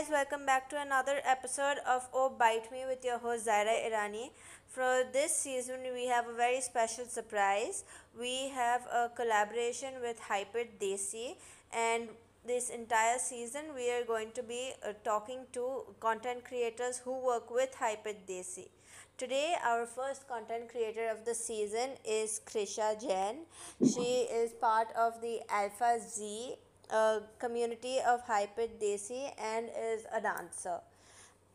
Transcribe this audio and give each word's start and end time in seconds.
guys, 0.00 0.10
welcome 0.10 0.46
back 0.46 0.70
to 0.70 0.80
another 0.80 1.20
episode 1.24 1.76
of 1.86 2.08
Oh 2.14 2.30
Bite 2.30 2.72
Me 2.72 2.84
with 2.88 3.04
your 3.04 3.18
host 3.18 3.46
Zaira 3.46 3.74
Irani. 3.86 4.30
For 4.66 5.02
this 5.12 5.34
season, 5.34 5.80
we 5.92 6.06
have 6.06 6.26
a 6.26 6.32
very 6.32 6.60
special 6.60 7.04
surprise. 7.04 7.84
We 8.18 8.48
have 8.50 8.82
a 8.86 9.10
collaboration 9.14 9.94
with 10.00 10.18
Hyper 10.20 10.64
Desi, 10.80 11.36
and 11.72 12.08
this 12.46 12.70
entire 12.70 13.18
season, 13.18 13.74
we 13.74 13.90
are 13.90 14.04
going 14.04 14.32
to 14.32 14.42
be 14.42 14.72
uh, 14.82 14.92
talking 15.04 15.40
to 15.52 15.82
content 15.98 16.44
creators 16.44 16.98
who 16.98 17.18
work 17.18 17.50
with 17.50 17.74
Hyper 17.74 18.14
Desi. 18.26 18.68
Today, 19.18 19.54
our 19.66 19.84
first 19.84 20.26
content 20.26 20.70
creator 20.70 21.10
of 21.10 21.26
the 21.26 21.34
season 21.34 21.90
is 22.06 22.40
Krisha 22.46 22.98
Jain. 22.98 23.44
She 23.84 24.28
is 24.32 24.52
part 24.52 24.88
of 24.96 25.20
the 25.20 25.40
Alpha 25.50 25.98
Z 26.00 26.56
uh, 26.92 27.20
community 27.38 27.98
of 28.06 28.22
Hyper 28.22 28.66
Desi 28.80 29.30
and 29.38 29.68
is 29.68 30.06
a 30.12 30.20
dancer. 30.20 30.80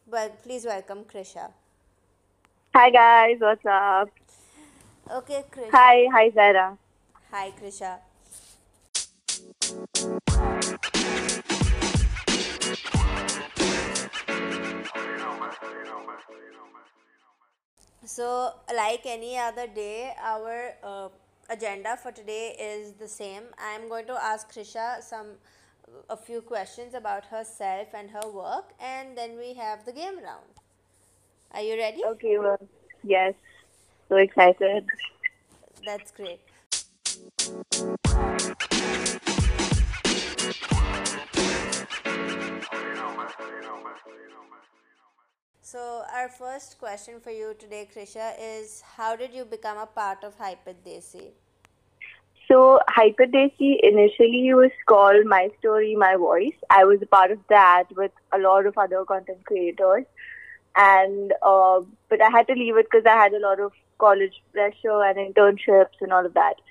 But 0.09 0.41
please 0.43 0.65
welcome 0.65 1.03
Krisha. 1.03 1.51
Hi 2.73 2.89
guys, 2.89 3.37
what's 3.39 3.65
up? 3.65 4.09
Okay, 5.11 5.43
Krisha. 5.51 5.69
Hi, 5.71 6.07
hi 6.11 6.29
Zara. 6.31 6.77
Hi, 7.31 7.51
Krisha. 7.59 7.99
So, 18.05 18.53
like 18.73 19.05
any 19.05 19.37
other 19.37 19.67
day, 19.67 20.13
our 20.21 20.73
uh, 20.81 21.09
agenda 21.49 21.97
for 21.97 22.11
today 22.11 22.55
is 22.59 22.93
the 22.93 23.07
same. 23.07 23.43
I 23.57 23.75
am 23.75 23.89
going 23.89 24.05
to 24.07 24.13
ask 24.13 24.51
Krisha 24.51 25.01
some 25.01 25.27
a 26.09 26.17
few 26.17 26.41
questions 26.41 26.93
about 26.93 27.25
herself 27.25 27.89
and 27.93 28.09
her 28.11 28.27
work, 28.29 28.73
and 28.79 29.17
then 29.17 29.37
we 29.37 29.53
have 29.53 29.85
the 29.85 29.91
game 29.91 30.17
round. 30.23 30.53
Are 31.51 31.61
you 31.61 31.77
ready? 31.77 32.03
Okay, 32.03 32.37
well, 32.37 32.59
yes, 33.03 33.33
so 34.09 34.15
excited. 34.17 34.85
That's 35.85 36.11
great. 36.11 36.41
So, 45.67 46.03
our 46.13 46.29
first 46.29 46.77
question 46.77 47.19
for 47.19 47.31
you 47.31 47.55
today, 47.57 47.89
Krisha, 47.91 48.33
is 48.39 48.83
how 48.97 49.15
did 49.15 49.33
you 49.33 49.45
become 49.45 49.79
a 49.79 49.87
part 49.87 50.23
of 50.23 50.35
Hyper 50.37 50.75
Desi? 50.85 51.31
So, 52.47 52.79
Hyperdesi 52.95 53.79
initially 53.81 54.53
was 54.53 54.69
called 54.85 55.25
My 55.25 55.49
Story, 55.57 55.95
My 55.95 56.17
Voice. 56.17 56.53
I 56.69 56.83
was 56.83 57.01
a 57.01 57.07
part 57.07 57.31
of 57.31 57.39
that 57.49 57.85
with 57.95 58.11
a 58.31 58.37
lot 58.37 58.67
of 58.67 58.77
other 58.77 59.03
content 59.05 59.43
creators, 59.45 60.05
and 60.75 61.33
uh, 61.41 61.81
but 62.09 62.21
I 62.21 62.29
had 62.29 62.45
to 62.49 62.53
leave 62.53 62.77
it 62.77 62.85
because 62.85 63.07
I 63.07 63.15
had 63.23 63.33
a 63.33 63.39
lot 63.39 63.59
of 63.59 63.71
college 63.97 64.43
pressure 64.53 65.01
and 65.01 65.17
internships 65.17 65.99
and 65.99 66.13
all 66.13 66.27
of 66.27 66.35
that. 66.35 66.61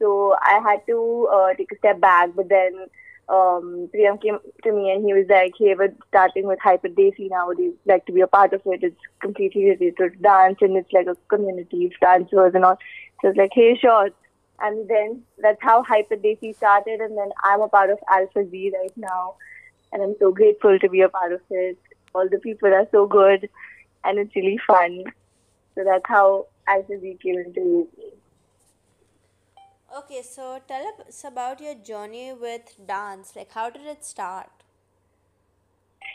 So 0.00 0.34
I 0.42 0.58
had 0.68 0.84
to 0.88 1.28
uh, 1.32 1.54
take 1.54 1.70
a 1.70 1.78
step 1.78 2.00
back. 2.00 2.30
But 2.34 2.48
then 2.48 2.88
um, 3.32 3.88
Priyam 3.94 4.20
came 4.20 4.38
to 4.62 4.72
me 4.72 4.90
and 4.92 5.04
he 5.04 5.14
was 5.14 5.26
like, 5.28 5.54
"Hey, 5.58 5.74
we're 5.74 5.94
starting 6.08 6.46
with 6.46 6.60
Hyper 6.60 6.88
Desi 6.88 7.30
now. 7.30 7.46
Would 7.46 7.58
you 7.58 7.76
like 7.86 8.04
to 8.06 8.12
be 8.12 8.20
a 8.20 8.26
part 8.26 8.52
of 8.52 8.60
it? 8.66 8.82
It's 8.82 9.00
completely 9.20 9.64
related 9.64 9.96
to 9.96 10.10
dance 10.10 10.58
and 10.60 10.76
it's 10.76 10.92
like 10.92 11.06
a 11.06 11.16
community 11.34 11.86
of 11.86 11.92
dancers 12.00 12.52
and 12.54 12.64
all." 12.64 12.78
So 13.20 13.28
I 13.28 13.30
was 13.30 13.36
like, 13.38 13.52
"Hey, 13.54 13.76
sure." 13.80 14.10
And 14.60 14.86
then 14.88 15.22
that's 15.38 15.62
how 15.62 15.82
Hyper 15.82 16.16
Desi 16.16 16.54
started. 16.56 17.00
And 17.00 17.16
then 17.16 17.30
I'm 17.42 17.62
a 17.62 17.68
part 17.68 17.90
of 17.90 17.98
Alpha 18.10 18.48
Z 18.50 18.72
right 18.78 18.96
now, 18.96 19.34
and 19.92 20.02
I'm 20.02 20.14
so 20.18 20.30
grateful 20.30 20.78
to 20.78 20.88
be 20.88 21.00
a 21.00 21.08
part 21.08 21.32
of 21.32 21.40
it. 21.50 21.78
All 22.14 22.28
the 22.28 22.38
people 22.38 22.74
are 22.74 22.86
so 22.90 23.06
good, 23.06 23.48
and 24.04 24.18
it's 24.18 24.36
really 24.36 24.58
fun. 24.66 25.04
So 25.74 25.84
that's 25.84 26.04
how 26.06 26.48
Alpha 26.66 27.00
Z 27.00 27.18
came 27.22 27.38
into 27.38 27.64
me. 27.64 28.12
Okay, 29.94 30.22
so 30.22 30.58
tell 30.66 30.86
us 31.06 31.22
about 31.22 31.60
your 31.60 31.74
journey 31.74 32.32
with 32.32 32.74
dance. 32.86 33.36
Like, 33.36 33.52
how 33.52 33.68
did 33.68 33.84
it 33.84 34.02
start? 34.06 34.48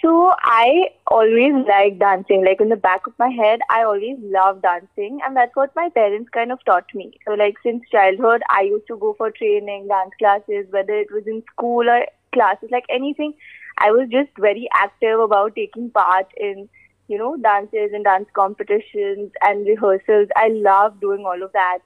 So 0.02 0.34
I 0.44 0.90
always 1.06 1.54
liked 1.68 2.00
dancing. 2.00 2.44
Like 2.44 2.60
in 2.60 2.70
the 2.70 2.76
back 2.76 3.06
of 3.06 3.14
my 3.20 3.30
head, 3.30 3.60
I 3.70 3.84
always 3.84 4.18
loved 4.20 4.64
dancing, 4.64 5.20
and 5.24 5.36
that's 5.36 5.56
what 5.56 5.76
my 5.76 5.90
parents 5.90 6.30
kind 6.34 6.52
of 6.52 6.64
taught 6.66 6.88
me. 6.96 7.12
So 7.28 7.34
like 7.34 7.58
since 7.62 7.84
childhood, 7.92 8.42
I 8.50 8.62
used 8.62 8.88
to 8.88 8.98
go 8.98 9.14
for 9.16 9.30
training, 9.30 9.88
dance 9.90 10.12
classes, 10.18 10.66
whether 10.72 10.94
it 10.94 11.12
was 11.12 11.28
in 11.28 11.44
school 11.54 11.88
or 11.88 12.06
classes, 12.34 12.70
like 12.72 12.86
anything. 12.90 13.34
I 13.78 13.92
was 13.92 14.10
just 14.10 14.32
very 14.40 14.68
active 14.74 15.20
about 15.20 15.54
taking 15.56 15.92
part 15.92 16.26
in, 16.36 16.68
you 17.08 17.20
know, 17.20 17.38
dances 17.38 17.92
and 17.94 18.04
dance 18.04 18.28
competitions 18.34 19.32
and 19.42 19.68
rehearsals. 19.68 20.30
I 20.36 20.48
love 20.48 21.00
doing 21.00 21.26
all 21.28 21.44
of 21.44 21.54
that 21.54 21.80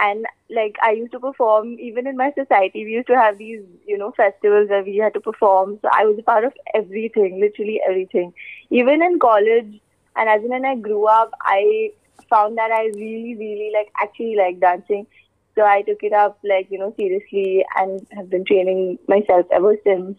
and 0.00 0.26
like 0.50 0.76
I 0.82 0.92
used 0.92 1.12
to 1.12 1.20
perform 1.20 1.78
even 1.78 2.06
in 2.06 2.16
my 2.16 2.32
society. 2.36 2.84
We 2.84 2.92
used 2.92 3.08
to 3.08 3.16
have 3.16 3.38
these, 3.38 3.62
you 3.86 3.98
know, 3.98 4.12
festivals 4.16 4.68
where 4.68 4.84
we 4.84 4.96
had 4.96 5.14
to 5.14 5.20
perform. 5.20 5.78
So 5.82 5.88
I 5.92 6.04
was 6.04 6.18
a 6.18 6.22
part 6.22 6.44
of 6.44 6.52
everything, 6.74 7.40
literally 7.40 7.80
everything. 7.88 8.32
Even 8.70 9.02
in 9.02 9.18
college, 9.18 9.80
and 10.16 10.28
as 10.28 10.40
when 10.42 10.64
I 10.64 10.76
grew 10.76 11.06
up, 11.06 11.32
I 11.42 11.92
found 12.28 12.58
that 12.58 12.70
I 12.70 12.86
really, 12.94 13.34
really 13.36 13.70
like 13.74 13.90
actually 14.02 14.36
like 14.36 14.60
dancing. 14.60 15.06
So 15.54 15.64
I 15.64 15.82
took 15.82 16.02
it 16.02 16.12
up 16.12 16.38
like 16.44 16.68
you 16.70 16.78
know 16.78 16.94
seriously 16.96 17.64
and 17.76 18.06
have 18.12 18.30
been 18.30 18.44
training 18.44 18.98
myself 19.08 19.46
ever 19.50 19.76
since. 19.84 20.18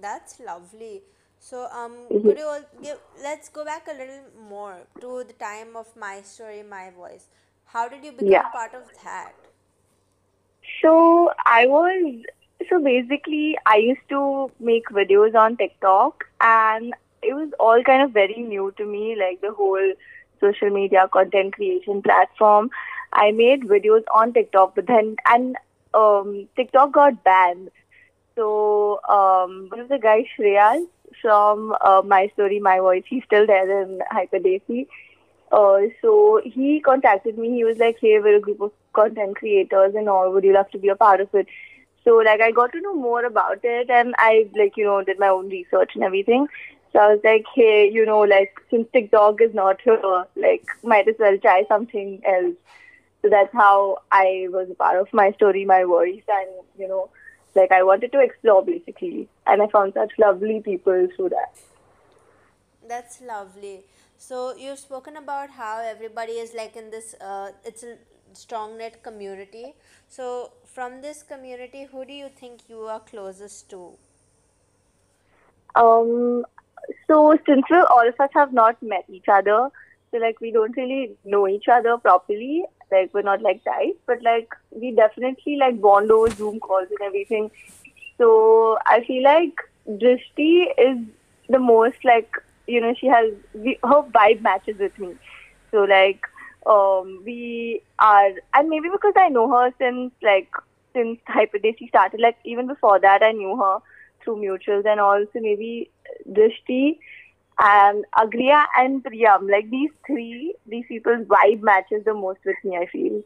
That's 0.00 0.40
lovely. 0.40 1.02
So, 1.38 1.68
um, 1.70 1.92
could 2.24 2.38
you 2.38 2.44
all 2.44 2.62
give? 2.82 2.98
Let's 3.22 3.48
go 3.50 3.64
back 3.64 3.86
a 3.86 3.92
little 3.92 4.24
more 4.48 4.76
to 5.00 5.24
the 5.24 5.34
time 5.34 5.76
of 5.76 5.94
my 5.94 6.22
story, 6.22 6.62
my 6.62 6.90
voice. 6.90 7.26
How 7.74 7.88
did 7.88 8.04
you 8.04 8.12
become 8.12 8.30
Yeah. 8.30 8.48
part 8.52 8.72
of 8.74 8.90
that? 9.04 9.34
So 10.82 11.30
I 11.44 11.66
was 11.66 12.22
so 12.68 12.80
basically 12.82 13.56
I 13.66 13.76
used 13.76 14.08
to 14.10 14.50
make 14.60 14.86
videos 14.88 15.34
on 15.34 15.56
TikTok 15.56 16.24
and 16.40 16.94
it 17.22 17.34
was 17.34 17.50
all 17.58 17.82
kind 17.84 18.02
of 18.02 18.12
very 18.12 18.36
new 18.42 18.72
to 18.78 18.84
me, 18.84 19.16
like 19.18 19.40
the 19.40 19.52
whole 19.52 19.92
social 20.40 20.70
media 20.70 21.08
content 21.12 21.54
creation 21.54 22.02
platform. 22.02 22.70
I 23.12 23.32
made 23.32 23.62
videos 23.62 24.02
on 24.14 24.32
TikTok 24.32 24.74
but 24.74 24.86
then 24.86 25.16
and 25.26 25.56
um 25.94 26.48
TikTok 26.56 26.92
got 26.92 27.22
banned. 27.24 27.70
So 28.36 29.00
um 29.08 29.68
one 29.70 29.80
of 29.80 29.88
the 29.88 29.98
guys 29.98 30.24
Shreyas 30.38 30.86
from 31.22 31.74
uh, 31.80 32.02
My 32.04 32.28
Story 32.34 32.60
My 32.60 32.78
Voice, 32.80 33.04
he's 33.08 33.24
still 33.24 33.46
there 33.46 33.82
in 33.82 34.00
Hyperdesi. 34.12 34.86
Uh, 35.56 35.82
so 36.02 36.40
he 36.44 36.80
contacted 36.80 37.38
me. 37.38 37.50
He 37.56 37.64
was 37.64 37.78
like, 37.78 37.98
"Hey, 38.00 38.18
we're 38.18 38.36
a 38.38 38.44
group 38.46 38.60
of 38.66 38.72
content 38.92 39.36
creators 39.40 39.94
and 40.00 40.08
all. 40.08 40.32
Would 40.32 40.48
you 40.48 40.54
love 40.54 40.70
to 40.72 40.78
be 40.84 40.88
a 40.94 40.96
part 41.02 41.20
of 41.24 41.34
it?" 41.42 41.52
So 42.04 42.14
like 42.28 42.40
I 42.46 42.50
got 42.56 42.72
to 42.72 42.80
know 42.86 42.94
more 43.02 43.24
about 43.24 43.68
it, 43.74 43.92
and 43.98 44.16
I 44.18 44.32
like 44.60 44.76
you 44.76 44.84
know 44.88 45.02
did 45.10 45.20
my 45.24 45.28
own 45.34 45.50
research 45.56 45.92
and 45.94 46.04
everything. 46.08 46.48
So 46.92 47.00
I 47.04 47.06
was 47.12 47.20
like, 47.28 47.46
"Hey, 47.54 47.90
you 47.98 48.06
know, 48.10 48.18
like 48.32 48.60
since 48.72 48.88
TikTok 48.96 49.44
is 49.46 49.54
not 49.60 49.80
here, 49.88 50.24
like 50.46 50.74
might 50.94 51.12
as 51.14 51.22
well 51.26 51.38
try 51.46 51.58
something 51.68 52.20
else." 52.34 52.56
So 53.22 53.30
that's 53.36 53.52
how 53.52 53.98
I 54.12 54.48
was 54.56 54.68
a 54.70 54.74
part 54.82 55.00
of 55.00 55.12
my 55.22 55.30
story, 55.38 55.64
my 55.64 55.84
voice, 55.84 56.34
and 56.40 56.50
you 56.78 56.88
know, 56.88 57.04
like 57.54 57.72
I 57.72 57.82
wanted 57.92 58.12
to 58.12 58.20
explore 58.26 58.64
basically, 58.72 59.28
and 59.46 59.62
I 59.62 59.68
found 59.78 59.94
such 59.94 60.18
lovely 60.26 60.60
people 60.72 61.08
through 61.16 61.30
that. 61.38 61.64
That's 62.86 63.20
lovely. 63.20 63.84
So 64.18 64.54
you've 64.56 64.78
spoken 64.78 65.16
about 65.16 65.50
how 65.50 65.80
everybody 65.80 66.32
is 66.32 66.54
like 66.54 66.76
in 66.76 66.90
this. 66.90 67.14
Uh, 67.20 67.52
it's 67.64 67.82
a 67.82 67.96
strong 68.32 68.78
net 68.78 69.02
community. 69.02 69.74
So 70.08 70.52
from 70.64 71.00
this 71.00 71.22
community, 71.22 71.84
who 71.90 72.04
do 72.04 72.12
you 72.12 72.28
think 72.28 72.60
you 72.68 72.80
are 72.82 73.00
closest 73.00 73.70
to? 73.70 73.92
Um, 75.74 76.44
so 77.06 77.36
since 77.46 77.64
we 77.70 77.76
all 77.76 78.08
of 78.08 78.20
us 78.20 78.30
have 78.34 78.52
not 78.52 78.82
met 78.82 79.04
each 79.08 79.28
other, 79.28 79.70
so 80.10 80.18
like 80.18 80.40
we 80.40 80.52
don't 80.52 80.76
really 80.76 81.16
know 81.24 81.48
each 81.48 81.68
other 81.68 81.96
properly. 81.98 82.64
Like 82.92 83.12
we're 83.12 83.22
not 83.22 83.42
like 83.42 83.64
types, 83.64 83.98
but 84.06 84.22
like 84.22 84.48
we 84.70 84.92
definitely 84.92 85.56
like 85.56 85.80
bond 85.80 86.10
over 86.10 86.30
Zoom 86.30 86.60
calls 86.60 86.88
and 86.90 87.00
everything. 87.04 87.50
So 88.18 88.78
I 88.86 89.02
feel 89.04 89.24
like 89.24 89.54
Drishti 89.88 90.66
is 90.78 90.98
the 91.48 91.58
most 91.58 92.04
like 92.04 92.30
you 92.66 92.80
know 92.80 92.94
she 92.98 93.06
has 93.06 93.32
we, 93.54 93.78
her 93.82 94.02
vibe 94.02 94.40
matches 94.42 94.76
with 94.78 94.98
me. 94.98 95.14
So 95.70 95.82
like 95.82 96.26
um 96.66 97.22
we 97.24 97.82
are 97.98 98.30
and 98.54 98.68
maybe 98.68 98.88
because 98.90 99.14
I 99.16 99.28
know 99.28 99.50
her 99.50 99.72
since 99.78 100.12
like 100.22 100.48
since 100.94 101.18
Hyperdesi 101.28 101.88
started 101.88 102.20
like 102.20 102.36
even 102.44 102.66
before 102.66 102.98
that 103.00 103.22
I 103.22 103.32
knew 103.32 103.56
her 103.56 103.78
through 104.22 104.36
mutuals 104.36 104.86
and 104.86 105.00
also 105.00 105.28
maybe 105.34 105.90
Drishti 106.28 106.98
and 107.58 108.04
Agriya 108.16 108.66
and 108.76 109.04
Priyam. 109.04 109.50
Like 109.50 109.70
these 109.70 109.90
three, 110.06 110.54
these 110.66 110.84
people's 110.88 111.26
vibe 111.26 111.62
matches 111.62 112.04
the 112.04 112.14
most 112.14 112.40
with 112.44 112.56
me, 112.64 112.76
I 112.76 112.86
feel. 112.86 113.22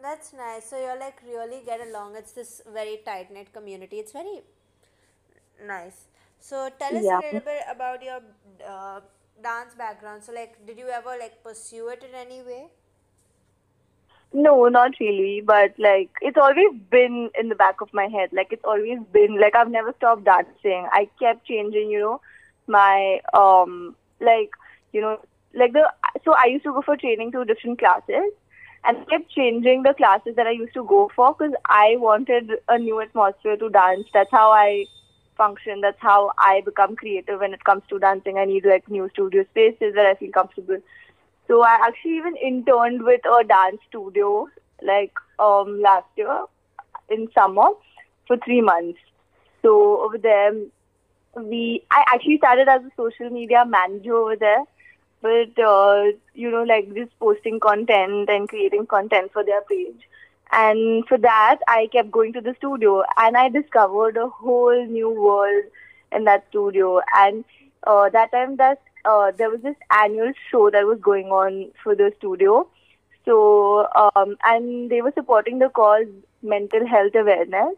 That's 0.00 0.32
nice. 0.32 0.68
So 0.68 0.78
you're 0.80 0.98
like 0.98 1.20
really 1.26 1.62
get 1.64 1.80
along. 1.86 2.16
It's 2.16 2.32
this 2.32 2.62
very 2.72 3.00
tight 3.04 3.32
knit 3.32 3.52
community. 3.52 3.98
It's 3.98 4.12
very 4.12 4.42
nice. 5.64 6.06
So 6.42 6.68
tell 6.78 6.96
us 6.96 7.08
a 7.10 7.16
little 7.16 7.40
bit 7.40 7.62
about 7.70 8.02
your 8.02 8.20
uh, 8.68 9.00
dance 9.42 9.74
background. 9.74 10.24
So 10.24 10.32
like, 10.32 10.66
did 10.66 10.78
you 10.78 10.88
ever 10.88 11.16
like 11.18 11.42
pursue 11.42 11.88
it 11.88 12.02
in 12.04 12.14
any 12.14 12.42
way? 12.42 12.68
No, 14.32 14.68
not 14.68 14.92
really, 14.98 15.42
but 15.44 15.74
like 15.78 16.10
it's 16.22 16.38
always 16.38 16.72
been 16.90 17.30
in 17.38 17.48
the 17.50 17.54
back 17.54 17.80
of 17.82 17.92
my 17.92 18.06
head. 18.06 18.30
Like 18.32 18.48
it's 18.52 18.64
always 18.64 18.98
been 19.12 19.38
like 19.38 19.54
I've 19.54 19.70
never 19.70 19.92
stopped 19.98 20.24
dancing. 20.24 20.88
I 20.92 21.08
kept 21.18 21.46
changing, 21.46 21.90
you 21.90 22.00
know, 22.00 22.20
my 22.66 23.20
um 23.34 23.94
like 24.20 24.50
you 24.92 25.02
know 25.02 25.18
like 25.54 25.72
the 25.74 25.90
so 26.24 26.34
I 26.34 26.46
used 26.46 26.64
to 26.64 26.72
go 26.72 26.82
for 26.82 26.96
training 26.96 27.32
to 27.32 27.44
different 27.44 27.78
classes 27.78 28.32
and 28.84 28.98
I 28.98 29.04
kept 29.04 29.30
changing 29.30 29.82
the 29.82 29.94
classes 29.94 30.34
that 30.36 30.46
I 30.46 30.52
used 30.52 30.74
to 30.74 30.84
go 30.84 31.10
for 31.14 31.34
because 31.34 31.54
I 31.66 31.96
wanted 31.98 32.52
a 32.68 32.78
new 32.78 33.00
atmosphere 33.00 33.56
to 33.58 33.68
dance. 33.68 34.06
That's 34.14 34.30
how 34.30 34.50
I 34.50 34.86
function. 35.36 35.80
That's 35.80 36.00
how 36.00 36.32
I 36.38 36.62
become 36.64 36.96
creative 36.96 37.40
when 37.40 37.52
it 37.54 37.64
comes 37.64 37.82
to 37.90 37.98
dancing. 37.98 38.38
I 38.38 38.44
need 38.44 38.64
like 38.64 38.88
new 38.90 39.08
studio 39.10 39.44
spaces 39.50 39.94
where 39.94 40.08
I 40.10 40.14
feel 40.14 40.30
comfortable. 40.32 40.78
So 41.48 41.62
I 41.62 41.78
actually 41.86 42.16
even 42.16 42.36
interned 42.36 43.02
with 43.02 43.20
a 43.26 43.44
dance 43.44 43.80
studio 43.88 44.48
like 44.82 45.12
um 45.38 45.80
last 45.80 46.08
year 46.16 46.44
in 47.10 47.28
summer 47.34 47.68
for 48.26 48.36
three 48.44 48.60
months. 48.60 48.98
So 49.62 50.02
over 50.04 50.18
there 50.18 50.52
we 51.36 51.82
I 51.90 52.04
actually 52.14 52.38
started 52.38 52.68
as 52.68 52.82
a 52.82 52.90
social 52.96 53.30
media 53.30 53.64
manager 53.66 54.14
over 54.14 54.36
there. 54.36 54.64
But 55.22 55.58
uh, 55.62 56.04
you 56.34 56.50
know, 56.50 56.62
like 56.62 56.94
just 56.94 57.18
posting 57.18 57.60
content 57.60 58.28
and 58.28 58.48
creating 58.48 58.86
content 58.86 59.32
for 59.32 59.44
their 59.44 59.62
page. 59.62 60.00
And 60.52 61.06
for 61.08 61.16
that 61.18 61.58
I 61.66 61.88
kept 61.92 62.10
going 62.10 62.34
to 62.34 62.40
the 62.40 62.54
studio 62.58 63.02
and 63.16 63.36
I 63.36 63.48
discovered 63.48 64.16
a 64.16 64.28
whole 64.28 64.86
new 64.86 65.08
world 65.08 65.64
in 66.12 66.24
that 66.24 66.44
studio 66.50 67.00
and 67.16 67.44
uh, 67.86 68.10
that 68.10 68.30
time 68.32 68.56
that 68.56 68.82
uh, 69.04 69.32
there 69.32 69.50
was 69.50 69.60
this 69.62 69.76
annual 69.90 70.32
show 70.50 70.70
that 70.70 70.86
was 70.86 70.98
going 71.00 71.28
on 71.28 71.72
for 71.82 71.94
the 71.94 72.12
studio. 72.18 72.68
So, 73.24 73.88
um, 73.94 74.36
and 74.44 74.90
they 74.90 75.00
were 75.00 75.12
supporting 75.14 75.58
the 75.58 75.68
cause 75.68 76.06
mental 76.42 76.86
health 76.86 77.14
awareness 77.14 77.76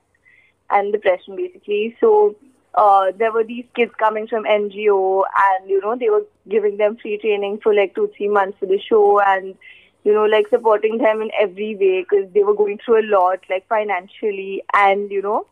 and 0.71 0.93
depression 0.93 1.37
basically. 1.37 1.97
So, 2.01 2.35
uh, 2.75 3.13
there 3.17 3.31
were 3.31 3.45
these 3.45 3.67
kids 3.77 3.93
coming 3.99 4.27
from 4.27 4.45
NGO 4.45 5.23
and, 5.61 5.71
you 5.71 5.81
know, 5.81 5.97
they 5.97 6.11
were 6.11 6.25
giving 6.49 6.77
them 6.77 6.97
free 6.97 7.19
training 7.19 7.61
for 7.63 7.73
like 7.73 7.95
two, 7.95 8.11
three 8.17 8.29
months 8.29 8.59
for 8.59 8.67
the 8.67 8.81
show 8.81 9.21
and, 9.21 9.55
you 10.05 10.13
know, 10.13 10.25
like 10.25 10.49
supporting 10.49 10.99
them 10.99 11.23
in 11.23 11.31
every 11.41 11.75
way 11.77 12.03
because 12.03 12.31
they 12.33 12.43
were 12.43 12.55
going 12.55 12.79
through 12.79 13.01
a 13.01 13.09
lot, 13.11 13.41
like 13.49 13.67
financially 13.69 14.63
and, 14.75 15.11
you 15.11 15.23
know, 15.23 15.47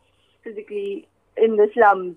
physically 0.44 1.08
in 1.36 1.56
the 1.56 1.70
slums. 1.72 2.16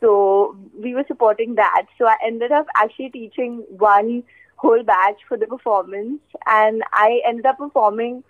So 0.00 0.56
we 0.78 0.94
were 0.94 1.04
supporting 1.06 1.54
that. 1.54 1.86
So 1.96 2.06
I 2.06 2.16
ended 2.24 2.52
up 2.52 2.66
actually 2.74 3.10
teaching 3.10 3.64
one 3.68 4.24
whole 4.56 4.82
batch 4.82 5.20
for 5.28 5.36
the 5.36 5.46
performance, 5.46 6.20
and 6.46 6.82
I 6.92 7.22
ended 7.26 7.46
up 7.46 7.58
performing 7.58 8.24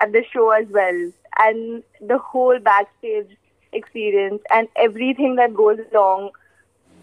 at 0.00 0.12
the 0.12 0.24
show 0.32 0.50
as 0.50 0.66
well. 0.68 1.10
And 1.38 1.82
the 2.00 2.18
whole 2.18 2.58
backstage 2.58 3.28
experience 3.72 4.42
and 4.50 4.68
everything 4.76 5.36
that 5.36 5.54
goes 5.54 5.78
along 5.90 6.30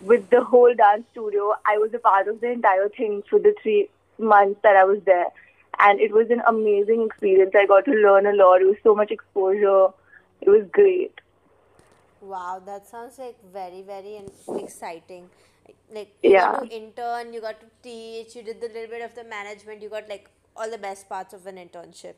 with 0.01 0.29
the 0.29 0.43
whole 0.43 0.73
dance 0.73 1.03
studio, 1.11 1.53
I 1.65 1.77
was 1.77 1.93
a 1.93 1.99
part 1.99 2.27
of 2.27 2.39
the 2.39 2.51
entire 2.51 2.89
thing 2.89 3.23
for 3.29 3.39
the 3.39 3.53
three 3.61 3.89
months 4.19 4.59
that 4.63 4.75
I 4.75 4.83
was 4.83 5.01
there. 5.05 5.27
And 5.79 6.00
it 6.00 6.12
was 6.12 6.29
an 6.29 6.41
amazing 6.47 7.03
experience. 7.03 7.51
I 7.56 7.65
got 7.65 7.85
to 7.85 7.91
learn 7.91 8.25
a 8.27 8.33
lot. 8.33 8.62
It 8.62 8.65
was 8.65 8.77
so 8.83 8.95
much 8.95 9.12
exposure. 9.12 9.88
It 10.41 10.50
was 10.50 10.65
great. 10.71 11.19
Wow, 12.21 12.62
that 12.65 12.88
sounds 12.88 13.18
like 13.18 13.38
very, 13.51 13.81
very 13.81 14.21
exciting. 14.63 15.29
Like 15.94 16.13
you 16.23 16.33
Yeah. 16.33 16.51
got 16.51 16.59
to 16.59 16.68
intern, 16.68 17.33
you 17.33 17.41
got 17.41 17.59
to 17.62 17.68
teach, 17.83 18.35
you 18.35 18.44
did 18.44 18.62
the 18.62 18.68
little 18.68 18.89
bit 18.89 19.01
of 19.01 19.15
the 19.15 19.23
management, 19.23 19.81
you 19.81 19.89
got 19.89 20.07
like 20.07 20.29
all 20.56 20.69
the 20.69 20.77
best 20.77 21.09
parts 21.09 21.33
of 21.33 21.45
an 21.47 21.56
internship. 21.57 22.15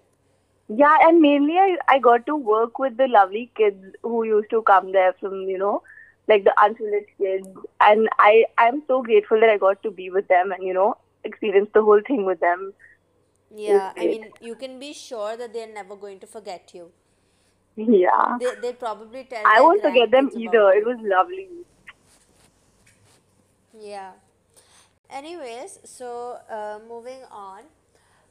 Yeah, 0.69 0.97
and 1.01 1.21
mainly 1.21 1.57
I, 1.57 1.77
I 1.87 1.99
got 1.99 2.25
to 2.25 2.35
work 2.35 2.79
with 2.79 2.97
the 2.97 3.07
lovely 3.07 3.51
kids 3.55 3.83
who 4.01 4.23
used 4.23 4.49
to 4.51 4.61
come 4.63 4.91
there 4.91 5.13
from, 5.19 5.41
you 5.43 5.57
know, 5.57 5.83
like 6.27 6.43
the 6.45 6.53
unprivileged 6.57 7.09
kids. 7.17 7.47
And 7.81 8.09
I, 8.19 8.45
I'm 8.57 8.81
so 8.87 9.03
grateful 9.03 9.39
that 9.39 9.49
I 9.49 9.57
got 9.57 9.83
to 9.83 9.91
be 9.91 10.09
with 10.09 10.27
them 10.27 10.51
and, 10.51 10.63
you 10.63 10.73
know, 10.73 10.97
experience 11.23 11.69
the 11.73 11.83
whole 11.83 12.01
thing 12.07 12.25
with 12.25 12.39
them. 12.39 12.73
Yeah, 13.53 13.93
I 13.95 14.07
mean, 14.07 14.31
you 14.41 14.55
can 14.55 14.79
be 14.79 14.93
sure 14.93 15.37
that 15.37 15.53
they're 15.53 15.73
never 15.73 15.95
going 15.95 16.19
to 16.19 16.27
forget 16.27 16.71
you. 16.73 16.91
Yeah. 17.75 18.37
They 18.39 18.55
they 18.61 18.73
probably 18.73 19.23
tell 19.25 19.43
I 19.45 19.61
won't 19.61 19.81
forget 19.81 20.11
them 20.11 20.29
either. 20.35 20.71
It 20.71 20.85
was 20.85 20.97
lovely. 21.01 21.49
Yeah. 23.79 24.11
Anyways, 25.09 25.79
so 25.83 26.39
uh, 26.49 26.79
moving 26.87 27.23
on. 27.31 27.63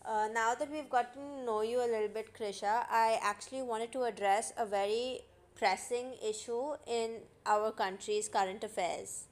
Uh, 0.04 0.28
now 0.32 0.54
that 0.54 0.70
we've 0.70 0.90
gotten 0.90 1.22
to 1.22 1.44
know 1.44 1.62
you 1.62 1.78
a 1.78 1.86
little 1.94 2.08
bit, 2.08 2.34
Krisha, 2.34 2.84
I 2.90 3.18
actually 3.22 3.62
wanted 3.62 3.92
to 3.92 4.02
address 4.04 4.52
a 4.56 4.66
very 4.66 5.20
pressing 5.54 6.14
issue 6.28 6.74
in 6.86 7.20
our 7.46 7.70
country's 7.72 8.28
current 8.28 8.64
affairs. 8.64 9.26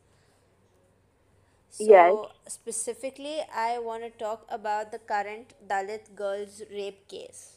Yes. 1.79 2.13
So, 2.13 2.31
specifically, 2.49 3.39
I 3.55 3.79
want 3.79 4.03
to 4.03 4.11
talk 4.11 4.47
about 4.51 4.93
the 4.93 4.99
current 4.99 5.55
Dalit 5.69 6.15
girls' 6.15 6.63
rape 6.71 7.07
case. 7.09 7.57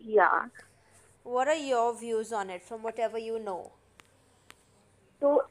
Yeah. 0.00 0.46
What 1.22 1.48
are 1.48 1.54
your 1.54 1.96
views 1.98 2.32
on 2.32 2.50
it 2.50 2.62
from 2.62 2.82
whatever 2.82 3.18
you 3.18 3.38
know? 3.38 3.72
So 5.20 5.44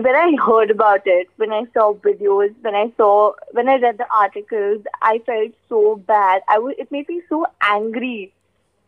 when 0.00 0.14
I 0.14 0.34
heard 0.44 0.70
about 0.70 1.02
it, 1.04 1.28
when 1.36 1.52
I 1.52 1.64
saw 1.74 1.94
videos, 1.94 2.54
when 2.62 2.74
I 2.74 2.92
saw, 2.96 3.32
when 3.52 3.68
I 3.68 3.76
read 3.76 3.98
the 3.98 4.06
articles, 4.10 4.82
I 5.00 5.20
felt 5.26 5.52
so 5.68 5.96
bad. 5.96 6.42
I 6.48 6.58
was, 6.58 6.74
it 6.78 6.90
made 6.90 7.08
me 7.08 7.22
so 7.28 7.46
angry. 7.60 8.32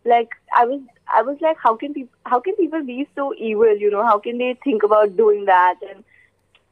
Like 0.05 0.31
I 0.55 0.65
was, 0.65 0.81
I 1.13 1.23
was 1.23 1.39
like, 1.41 1.57
how 1.59 1.77
can 1.77 1.93
people, 1.95 2.15
how 2.25 2.41
can 2.41 2.57
people 2.57 2.83
be 2.85 3.09
so 3.15 3.35
evil? 3.37 3.77
You 3.77 3.91
know, 3.91 4.05
how 4.05 4.19
can 4.19 4.39
they 4.39 4.59
think 4.63 4.83
about 4.83 5.17
doing 5.17 5.47
that? 5.47 5.77
And 5.91 6.05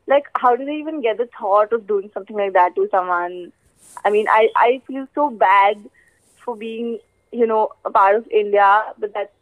like, 0.06 0.24
how 0.34 0.56
do 0.56 0.64
they 0.64 0.76
even 0.76 1.00
get 1.00 1.18
the 1.18 1.28
thought 1.38 1.72
of 1.72 1.86
doing 1.86 2.10
something 2.12 2.36
like 2.36 2.52
that 2.54 2.74
to 2.74 2.88
someone? 2.90 3.52
I 4.04 4.10
mean, 4.10 4.26
I, 4.28 4.48
I 4.56 4.82
feel 4.86 5.06
so 5.14 5.30
bad 5.30 5.76
for 6.44 6.56
being, 6.56 6.98
you 7.30 7.46
know, 7.46 7.70
a 7.84 7.90
part 7.90 8.16
of 8.16 8.26
India, 8.28 8.84
but 8.98 9.14
that's 9.14 9.32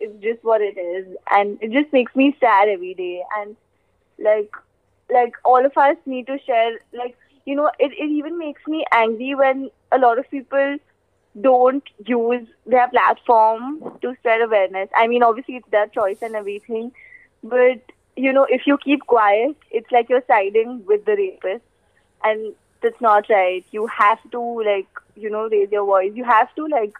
it's 0.00 0.20
just 0.20 0.42
what 0.42 0.60
it 0.60 0.76
is, 0.76 1.06
and 1.30 1.58
it 1.62 1.70
just 1.70 1.92
makes 1.92 2.14
me 2.16 2.36
sad 2.40 2.68
every 2.68 2.94
day. 2.94 3.22
And 3.38 3.56
like, 4.18 4.52
like 5.10 5.34
all 5.44 5.64
of 5.64 5.76
us 5.76 5.96
need 6.06 6.26
to 6.26 6.38
share. 6.44 6.80
Like, 6.92 7.16
you 7.44 7.54
know, 7.54 7.70
it 7.78 7.92
it 7.92 8.10
even 8.10 8.38
makes 8.38 8.66
me 8.66 8.84
angry 8.92 9.34
when 9.34 9.70
a 9.92 9.98
lot 9.98 10.18
of 10.18 10.28
people 10.30 10.78
don't 11.40 11.84
use 12.04 12.46
their 12.66 12.88
platform 12.88 13.98
to 14.02 14.14
spread 14.16 14.42
awareness. 14.42 14.88
I 14.94 15.06
mean, 15.06 15.22
obviously 15.22 15.56
it's 15.56 15.68
their 15.70 15.86
choice 15.86 16.18
and 16.20 16.34
everything, 16.36 16.92
but 17.42 17.80
you 18.16 18.32
know, 18.32 18.46
if 18.48 18.66
you 18.66 18.78
keep 18.78 19.00
quiet, 19.06 19.56
it's 19.70 19.90
like 19.90 20.08
you're 20.08 20.24
siding 20.26 20.84
with 20.86 21.04
the 21.04 21.16
rapist, 21.16 21.64
and 22.22 22.54
that's 22.82 23.00
not 23.00 23.28
right. 23.28 23.64
You 23.70 23.86
have 23.86 24.18
to 24.32 24.40
like, 24.40 24.88
you 25.16 25.30
know, 25.30 25.48
raise 25.48 25.70
your 25.70 25.86
voice. 25.86 26.12
You 26.14 26.24
have 26.24 26.54
to 26.56 26.66
like 26.66 26.94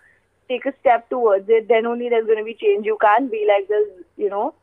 take 0.48 0.64
a 0.66 0.72
step 0.80 1.08
towards 1.10 1.48
it. 1.48 1.68
Then 1.68 1.86
only 1.86 2.08
there's 2.08 2.26
going 2.26 2.38
to 2.38 2.44
be 2.44 2.54
change. 2.54 2.86
You 2.86 2.98
can't 3.00 3.30
be 3.30 3.46
like 3.48 3.68
this, 3.68 3.88
you 4.16 4.30
know, 4.30 4.54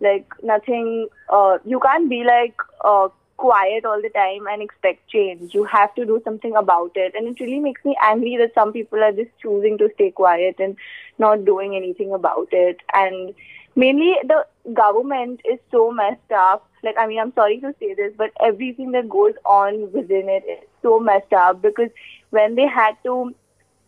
like 0.00 0.26
nothing. 0.42 1.08
Uh, 1.28 1.58
you 1.64 1.80
can't 1.80 2.08
be 2.08 2.24
like 2.24 2.54
uh, 2.84 3.08
quiet 3.36 3.84
all 3.84 4.00
the 4.00 4.10
time 4.10 4.46
and 4.48 4.62
expect 4.62 5.08
change. 5.08 5.54
You 5.54 5.64
have 5.64 5.94
to 5.94 6.04
do 6.04 6.20
something 6.24 6.54
about 6.54 6.92
it. 6.94 7.14
And 7.14 7.26
it 7.26 7.40
really 7.40 7.60
makes 7.60 7.84
me 7.84 7.96
angry 8.02 8.36
that 8.36 8.54
some 8.54 8.72
people 8.72 9.02
are 9.02 9.12
just 9.12 9.30
choosing 9.40 9.78
to 9.78 9.90
stay 9.94 10.10
quiet 10.10 10.56
and 10.58 10.76
not 11.18 11.44
doing 11.44 11.74
anything 11.74 12.12
about 12.12 12.48
it. 12.52 12.80
And 12.92 13.34
mainly 13.76 14.14
the 14.24 14.46
government 14.72 15.40
is 15.44 15.58
so 15.70 15.90
messed 15.90 16.32
up. 16.34 16.66
Like, 16.82 16.96
I 16.98 17.06
mean, 17.06 17.20
I'm 17.20 17.34
sorry 17.34 17.58
to 17.60 17.74
say 17.78 17.94
this, 17.94 18.12
but 18.16 18.30
everything 18.42 18.92
that 18.92 19.08
goes 19.08 19.34
on 19.44 19.92
within 19.92 20.28
it 20.28 20.44
is 20.48 20.64
so 20.82 20.98
messed 20.98 21.32
up 21.32 21.60
because 21.62 21.90
when 22.30 22.54
they 22.54 22.66
had 22.66 22.96
to 23.04 23.34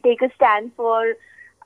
take 0.02 0.20
a 0.22 0.30
stand 0.34 0.72
for 0.76 1.14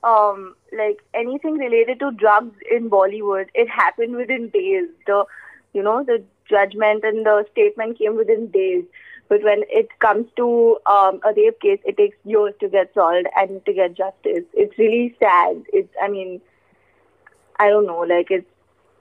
um, 0.05 0.55
like 0.77 1.03
anything 1.15 1.55
related 1.55 1.99
to 2.01 2.13
drugs 2.13 2.55
in 2.71 2.91
Bollywood, 2.91 3.47
it 3.55 3.69
happened 3.69 4.17
within 4.17 4.49
days. 4.51 4.89
The 5.07 5.25
you 5.73 5.83
know 5.83 6.05
the 6.05 6.23
judgment 6.49 7.05
and 7.05 7.27
the 7.27 7.45
statement 7.53 7.99
came 7.99 8.17
within 8.17 8.49
days. 8.49 8.85
But 9.29 9.43
when 9.43 9.65
it 9.69 9.89
comes 9.99 10.27
to 10.37 10.79
um, 10.87 11.21
a 11.25 11.33
rape 11.37 11.61
case, 11.61 11.81
it 11.85 11.97
takes 11.97 12.17
years 12.25 12.55
to 12.61 12.69
get 12.69 12.95
solved 12.95 13.27
and 13.37 13.65
to 13.67 13.73
get 13.73 13.95
justice. 13.95 14.45
It's 14.55 14.79
really 14.79 15.17
sad. 15.19 15.65
It's 15.73 15.93
I 16.01 16.09
mean, 16.09 16.41
I 17.59 17.69
don't 17.69 17.87
know. 17.87 18.01
Like 18.01 18.31
it's 18.31 18.51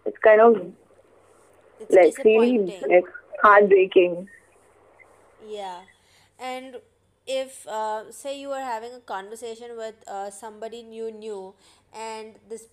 it's 0.06 0.18
kind 0.20 0.42
of 0.42 0.72
It's 1.80 1.92
like 1.96 2.18
really 2.26 2.80
like 2.88 3.06
heartbreaking. 3.42 4.30
Yeah. 5.48 5.82
And 6.40 6.78
if, 7.28 7.68
uh, 7.68 8.12
say, 8.12 8.40
you 8.40 8.50
were 8.50 8.62
having 8.62 8.94
a 8.94 9.00
conversation 9.00 9.78
with 9.78 9.96
uh, 10.08 10.30
somebody 10.30 10.78
you 10.78 11.12
knew, 11.12 11.54
and 11.94 12.36
this 12.50 12.68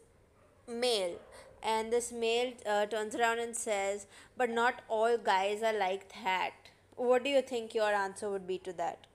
male 0.68 1.18
and 1.62 1.92
this 1.92 2.12
male 2.12 2.52
uh, 2.66 2.86
turns 2.86 3.14
around 3.14 3.38
and 3.38 3.56
says, 3.56 4.06
But 4.36 4.50
not 4.50 4.82
all 4.88 5.16
guys 5.18 5.62
are 5.62 5.72
like 5.78 6.12
that. 6.24 6.52
What 6.96 7.24
do 7.24 7.30
you 7.30 7.42
think 7.42 7.74
your 7.74 7.92
answer 7.92 8.30
would 8.30 8.46
be 8.46 8.58
to 8.58 8.72
that? 8.74 9.06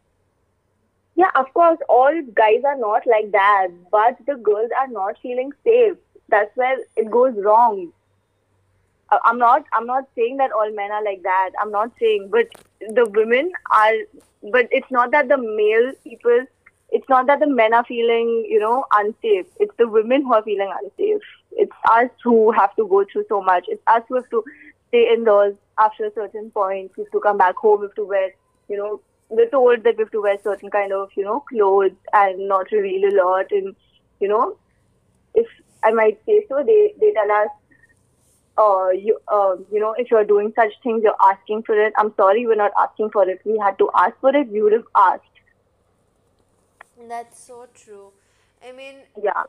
Yeah, 1.15 1.31
of 1.35 1.51
course, 1.53 1.79
all 1.89 2.21
guys 2.35 2.63
are 2.63 2.77
not 2.77 3.05
like 3.07 3.31
that, 3.31 3.69
but 3.91 4.17
the 4.25 4.35
girls 4.35 4.69
are 4.79 4.87
not 4.87 5.17
feeling 5.21 5.51
safe. 5.63 5.97
That's 6.29 6.55
where 6.55 6.77
it 6.95 7.09
goes 7.09 7.33
wrong. 7.37 7.91
I- 9.09 9.19
I'm 9.25 9.37
not. 9.37 9.65
I'm 9.73 9.85
not 9.85 10.05
saying 10.15 10.37
that 10.37 10.51
all 10.51 10.71
men 10.71 10.91
are 10.91 11.03
like 11.03 11.23
that. 11.23 11.51
I'm 11.61 11.71
not 11.71 11.91
saying, 11.99 12.29
but 12.29 12.47
the 12.79 13.05
women 13.09 13.51
are. 13.71 13.93
But 14.51 14.67
it's 14.71 14.91
not 14.91 15.11
that 15.11 15.29
the 15.29 15.37
male 15.37 15.91
people. 16.03 16.45
It's 16.89 17.09
not 17.09 17.27
that 17.27 17.39
the 17.39 17.47
men 17.47 17.73
are 17.73 17.83
feeling, 17.83 18.45
you 18.49 18.59
know, 18.59 18.85
unsafe. 18.93 19.47
It's 19.59 19.75
the 19.77 19.87
women 19.87 20.23
who 20.23 20.33
are 20.33 20.43
feeling 20.43 20.71
unsafe. 20.81 21.21
It's 21.51 21.71
us 21.91 22.09
who 22.23 22.51
have 22.51 22.75
to 22.75 22.87
go 22.87 23.03
through 23.11 23.25
so 23.27 23.41
much. 23.41 23.65
It's 23.67 23.81
us 23.87 24.03
who 24.07 24.15
have 24.15 24.29
to 24.29 24.43
stay 24.89 25.09
indoors 25.13 25.55
after 25.77 26.05
a 26.05 26.13
certain 26.13 26.49
point. 26.51 26.91
We 26.95 27.03
have 27.03 27.11
to 27.11 27.19
come 27.19 27.37
back 27.37 27.55
home. 27.55 27.81
We 27.81 27.87
have 27.87 27.95
to 27.95 28.05
wear, 28.05 28.31
you 28.69 28.77
know, 28.77 29.01
we're 29.29 29.49
told 29.49 29.83
that 29.83 29.97
we 29.97 30.03
have 30.03 30.11
to 30.11 30.21
wear 30.21 30.37
certain 30.43 30.69
kind 30.69 30.93
of, 30.93 31.09
you 31.17 31.23
know, 31.25 31.41
clothes 31.49 31.91
and 32.13 32.47
not 32.47 32.71
reveal 32.71 33.09
a 33.09 33.13
lot. 33.21 33.51
And, 33.51 33.75
you 34.21 34.29
know, 34.29 34.55
I 35.87 35.91
might 35.91 36.19
say 36.25 36.45
so, 36.49 36.63
they, 36.65 36.93
they 36.99 37.13
tell 37.13 37.31
us, 37.31 37.49
uh, 38.57 38.89
you, 38.89 39.19
uh, 39.27 39.55
you 39.71 39.79
know, 39.79 39.93
if 39.97 40.09
you're 40.11 40.25
doing 40.25 40.51
such 40.55 40.73
things, 40.83 41.01
you're 41.03 41.21
asking 41.23 41.63
for 41.63 41.79
it. 41.79 41.93
I'm 41.97 42.13
sorry, 42.15 42.45
we're 42.47 42.55
not 42.55 42.71
asking 42.79 43.11
for 43.11 43.27
it. 43.29 43.39
We 43.45 43.57
had 43.57 43.77
to 43.79 43.89
ask 43.95 44.13
for 44.19 44.35
it. 44.35 44.47
You 44.49 44.63
would 44.63 44.73
have 44.73 44.87
asked. 44.95 45.23
That's 47.07 47.39
so 47.43 47.67
true. 47.73 48.11
I 48.67 48.71
mean, 48.71 49.05
Yeah. 49.21 49.43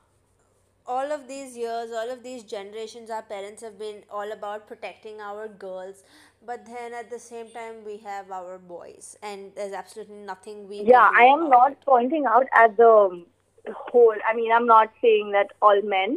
all 0.86 1.12
of 1.12 1.28
these 1.28 1.56
years, 1.56 1.92
all 1.92 2.10
of 2.10 2.22
these 2.22 2.42
generations, 2.42 3.10
our 3.10 3.22
parents 3.22 3.62
have 3.62 3.78
been 3.78 4.02
all 4.10 4.32
about 4.32 4.66
protecting 4.66 5.20
our 5.20 5.46
girls, 5.48 6.02
but 6.44 6.66
then 6.66 6.94
at 6.94 7.10
the 7.10 7.18
same 7.18 7.50
time, 7.50 7.84
we 7.84 7.98
have 7.98 8.30
our 8.32 8.58
boys, 8.58 9.16
and 9.22 9.52
there's 9.54 9.72
absolutely 9.74 10.16
nothing 10.16 10.68
we 10.68 10.84
Yeah, 10.84 11.08
I 11.16 11.24
am 11.24 11.48
not 11.50 11.72
it. 11.72 11.78
pointing 11.84 12.26
out 12.26 12.46
at 12.54 12.76
the 12.76 13.26
whole. 13.74 14.14
I 14.28 14.34
mean, 14.34 14.52
I'm 14.52 14.66
not 14.66 14.90
saying 15.00 15.32
that 15.32 15.48
all 15.62 15.80
men, 15.82 16.16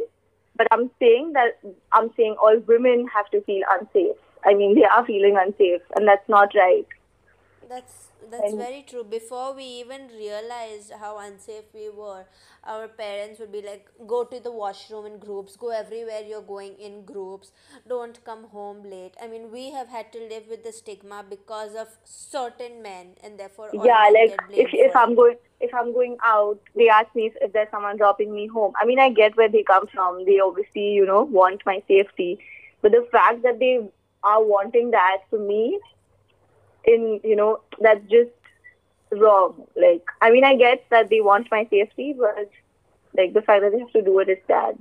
but 0.56 0.68
I'm 0.72 0.90
saying 1.00 1.34
that 1.34 1.60
I'm 1.92 2.12
saying 2.16 2.36
all 2.42 2.58
women 2.68 3.08
have 3.14 3.30
to 3.32 3.42
feel 3.42 3.64
unsafe. 3.70 4.16
I 4.46 4.54
mean, 4.54 4.76
they 4.76 4.86
are 4.86 5.06
feeling 5.06 5.38
unsafe, 5.38 5.82
and 5.96 6.08
that's 6.08 6.28
not 6.28 6.54
right. 6.56 6.86
That's 7.72 7.98
that's 8.32 8.54
And- 8.54 8.60
very 8.62 8.82
true. 8.90 9.04
Before 9.12 9.54
we 9.58 9.66
even 9.82 10.08
realized 10.16 10.92
how 11.04 11.12
unsafe 11.26 11.68
we 11.74 11.84
were, 12.00 12.24
our 12.74 12.88
parents 13.02 13.40
would 13.44 13.52
be 13.54 13.62
like, 13.68 13.86
"Go 14.14 14.18
to 14.34 14.40
the 14.48 14.52
washroom 14.62 15.06
in 15.10 15.16
groups. 15.26 15.56
Go 15.62 15.70
everywhere 15.78 16.26
you're 16.32 16.48
going 16.50 16.74
in 16.88 16.98
groups. 17.12 17.52
Don't 17.94 18.20
come 18.32 18.44
home 18.56 18.82
late." 18.96 19.16
I 19.26 19.30
mean, 19.36 19.46
we 19.54 19.64
have 19.78 19.94
had 19.98 20.12
to 20.18 20.24
live 20.34 20.50
with 20.56 20.66
the 20.68 20.74
stigma 20.80 21.22
because 21.30 21.78
of 21.86 21.94
certain 22.16 22.82
men, 22.88 23.14
and 23.24 23.40
therefore 23.44 23.70
yeah, 23.92 24.04
like 24.18 24.36
if 24.66 24.76
if 24.90 25.00
I'm 25.04 25.14
it. 25.16 25.22
going 25.22 25.38
if 25.70 25.74
I'm 25.82 25.94
going 26.00 26.18
out, 26.34 26.60
they 26.82 26.90
ask 26.98 27.16
me 27.22 27.28
if, 27.32 27.40
if 27.48 27.54
there's 27.54 27.72
someone 27.78 27.98
dropping 28.04 28.36
me 28.36 28.46
home. 28.58 28.74
I 28.82 28.86
mean, 28.92 29.00
I 29.00 29.10
get 29.22 29.38
where 29.42 29.50
they 29.56 29.64
come 29.72 29.88
from. 29.96 30.20
They 30.32 30.38
obviously, 30.50 30.88
you 31.00 31.06
know, 31.14 31.24
want 31.40 31.66
my 31.72 31.78
safety, 31.96 32.30
but 32.82 32.92
the 33.00 33.08
fact 33.18 33.44
that 33.50 33.60
they 33.66 33.74
are 34.36 34.44
wanting 34.54 34.92
that 34.92 35.28
for 35.30 35.40
me, 35.40 35.80
in 36.86 37.20
you 37.24 37.36
know, 37.36 37.62
that's 37.80 38.04
just 38.10 38.32
wrong. 39.12 39.68
Like, 39.76 40.04
I 40.22 40.32
mean, 40.32 40.44
I 40.44 40.56
get 40.56 40.86
that 40.90 41.10
they 41.10 41.22
want 41.22 41.48
my 41.52 41.68
safety, 41.70 42.16
but 42.18 42.50
like 43.16 43.34
the 43.34 43.42
fact 43.42 43.62
that 43.64 43.72
they 43.72 43.80
have 43.80 43.92
to 43.92 44.02
do 44.02 44.20
it 44.20 44.30
is 44.30 44.38
sad. 44.48 44.78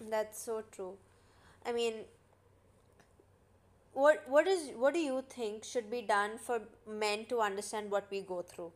That's 0.00 0.40
so 0.40 0.62
true. 0.70 0.96
I 1.64 1.72
mean, 1.72 2.04
what 3.92 4.22
what 4.28 4.46
is 4.46 4.70
what 4.76 4.94
do 4.94 5.00
you 5.00 5.22
think 5.28 5.64
should 5.64 5.90
be 5.90 6.02
done 6.02 6.38
for 6.38 6.60
men 6.86 7.24
to 7.26 7.40
understand 7.40 7.90
what 7.90 8.06
we 8.10 8.20
go 8.20 8.42
through? 8.42 8.72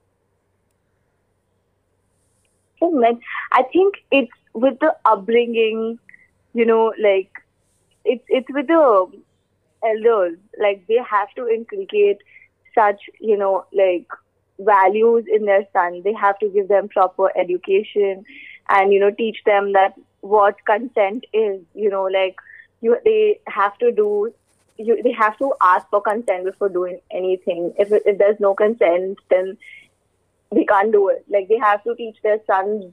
So, 2.78 2.90
men, 2.90 3.20
I 3.52 3.62
think 3.64 3.96
it's 4.10 4.32
with 4.54 4.78
the 4.80 4.96
upbringing, 5.04 5.98
you 6.54 6.64
know, 6.66 6.92
like 6.98 7.30
it's 8.04 8.24
it's 8.28 8.48
with 8.50 8.66
the 8.66 9.06
elders. 9.84 10.38
Like 10.58 10.86
they 10.86 10.98
have 11.08 11.32
to 11.36 11.48
inculcate 11.48 12.18
such, 12.74 13.00
you 13.20 13.36
know, 13.36 13.64
like 13.72 14.06
values 14.58 15.24
in 15.32 15.44
their 15.44 15.66
son. 15.72 16.02
They 16.04 16.12
have 16.14 16.38
to 16.40 16.48
give 16.48 16.68
them 16.68 16.88
proper 16.88 17.36
education, 17.36 18.24
and 18.68 18.92
you 18.92 19.00
know, 19.00 19.10
teach 19.10 19.38
them 19.44 19.72
that 19.72 19.94
what 20.20 20.64
consent 20.64 21.24
is. 21.32 21.60
You 21.74 21.90
know, 21.90 22.04
like 22.04 22.36
you 22.80 22.96
they 23.04 23.40
have 23.46 23.76
to 23.78 23.92
do. 23.92 24.32
You, 24.78 25.02
they 25.02 25.12
have 25.12 25.36
to 25.38 25.52
ask 25.62 25.86
for 25.90 26.00
consent 26.00 26.44
before 26.44 26.70
doing 26.70 27.00
anything. 27.10 27.74
If 27.78 27.92
if 27.92 28.18
there's 28.18 28.40
no 28.40 28.54
consent, 28.54 29.18
then 29.28 29.58
they 30.52 30.64
can't 30.64 30.92
do 30.92 31.08
it. 31.08 31.24
Like 31.28 31.48
they 31.48 31.58
have 31.58 31.84
to 31.84 31.94
teach 31.94 32.16
their 32.22 32.38
sons 32.46 32.92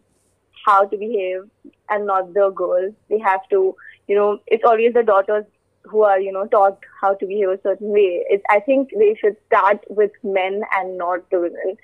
how 0.66 0.86
to 0.86 0.98
behave 0.98 1.50
and 1.90 2.06
not 2.06 2.34
the 2.34 2.50
girls. 2.50 2.94
They 3.10 3.20
have 3.20 3.48
to, 3.50 3.76
you 4.08 4.16
know, 4.16 4.40
it's 4.48 4.66
always 4.66 4.94
the 4.94 5.04
daughters 5.04 5.46
who 5.90 6.04
are, 6.04 6.20
you 6.20 6.32
know, 6.32 6.46
taught 6.48 6.80
how 7.02 7.14
to 7.16 7.26
behave 7.26 7.50
a 7.50 7.60
certain 7.62 7.90
way. 7.90 8.24
It, 8.30 8.42
I 8.50 8.60
think 8.60 8.92
they 8.98 9.16
should 9.20 9.38
start 9.48 9.84
with 9.90 10.12
men 10.24 10.62
and 10.74 10.98
not 10.98 11.30
the 11.30 11.40
women. 11.40 11.78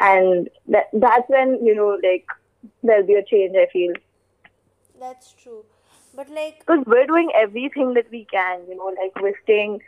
And 0.00 0.48
that 0.68 0.88
that's 0.92 1.28
when, 1.28 1.64
you 1.64 1.74
know, 1.74 1.98
like 2.02 2.26
there'll 2.82 3.06
be 3.06 3.14
a 3.14 3.24
change, 3.24 3.56
I 3.56 3.66
feel. 3.72 3.92
That's 4.98 5.32
true. 5.32 5.64
But 6.14 6.30
like 6.30 6.60
Because 6.60 6.84
we're 6.86 7.06
doing 7.06 7.30
everything 7.34 7.94
that 7.94 8.10
we 8.10 8.26
can, 8.30 8.60
you 8.68 8.76
know, 8.76 8.94
like 9.00 9.20
we're 9.20 9.38
staying, 9.42 9.80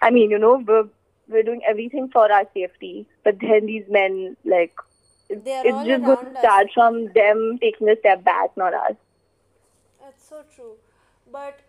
I 0.00 0.10
mean, 0.10 0.30
you 0.30 0.38
know, 0.38 0.62
we're, 0.66 0.88
we're 1.28 1.42
doing 1.42 1.60
everything 1.68 2.08
for 2.08 2.30
our 2.32 2.46
safety. 2.54 3.06
But 3.24 3.38
then 3.40 3.66
these 3.66 3.84
men, 3.88 4.36
like, 4.44 4.74
it's 5.28 5.44
just 5.44 6.04
going 6.04 6.04
around 6.04 6.24
to 6.24 6.30
us. 6.32 6.38
start 6.38 6.66
from 6.74 7.12
them 7.14 7.58
taking 7.60 7.88
a 7.88 7.96
step 7.98 8.22
back, 8.24 8.56
not 8.56 8.74
us. 8.74 8.96
That's 10.00 10.28
so 10.28 10.42
true. 10.54 10.74
But 11.30 11.60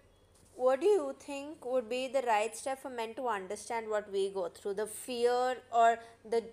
what 0.55 0.81
do 0.81 0.87
you 0.87 1.15
think 1.19 1.65
would 1.65 1.89
be 1.89 2.07
the 2.07 2.21
right 2.21 2.55
step 2.55 2.81
for 2.81 2.89
men 2.89 3.13
to 3.15 3.27
understand 3.27 3.89
what 3.89 4.11
we 4.11 4.29
go 4.29 4.49
through? 4.49 4.75
The 4.75 4.87
fear 4.87 5.57
or 5.71 5.97
the 6.29 6.43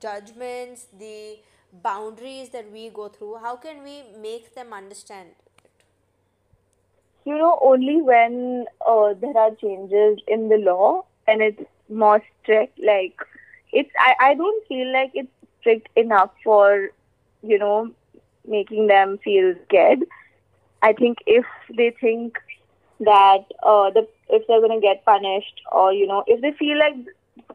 judgments, 0.00 0.86
the 0.98 1.38
boundaries 1.72 2.50
that 2.50 2.70
we 2.72 2.88
go 2.88 3.08
through? 3.08 3.36
How 3.36 3.56
can 3.56 3.82
we 3.82 4.02
make 4.20 4.54
them 4.54 4.72
understand 4.72 5.30
it? 5.30 5.84
You 7.24 7.36
know, 7.36 7.58
only 7.62 8.00
when 8.00 8.66
uh, 8.86 9.14
there 9.20 9.36
are 9.36 9.54
changes 9.54 10.18
in 10.26 10.48
the 10.48 10.56
law 10.56 11.04
and 11.26 11.42
it's 11.42 11.62
more 11.88 12.22
strict, 12.42 12.78
like, 12.78 13.16
it's, 13.72 13.90
I, 13.98 14.14
I 14.20 14.34
don't 14.34 14.66
feel 14.66 14.90
like 14.92 15.10
it's 15.14 15.28
strict 15.60 15.88
enough 15.96 16.30
for, 16.42 16.88
you 17.42 17.58
know, 17.58 17.90
making 18.46 18.86
them 18.86 19.18
feel 19.18 19.54
scared. 19.66 20.04
I 20.80 20.92
think 20.94 21.18
if 21.26 21.44
they 21.76 21.94
think 22.00 22.38
that 23.00 23.44
uh, 23.62 23.90
the 23.90 24.06
if 24.28 24.46
they're 24.46 24.60
gonna 24.60 24.80
get 24.80 25.04
punished 25.04 25.60
or 25.72 25.92
you 25.92 26.06
know 26.06 26.24
if 26.26 26.40
they 26.40 26.52
feel 26.52 26.78
like 26.78 26.94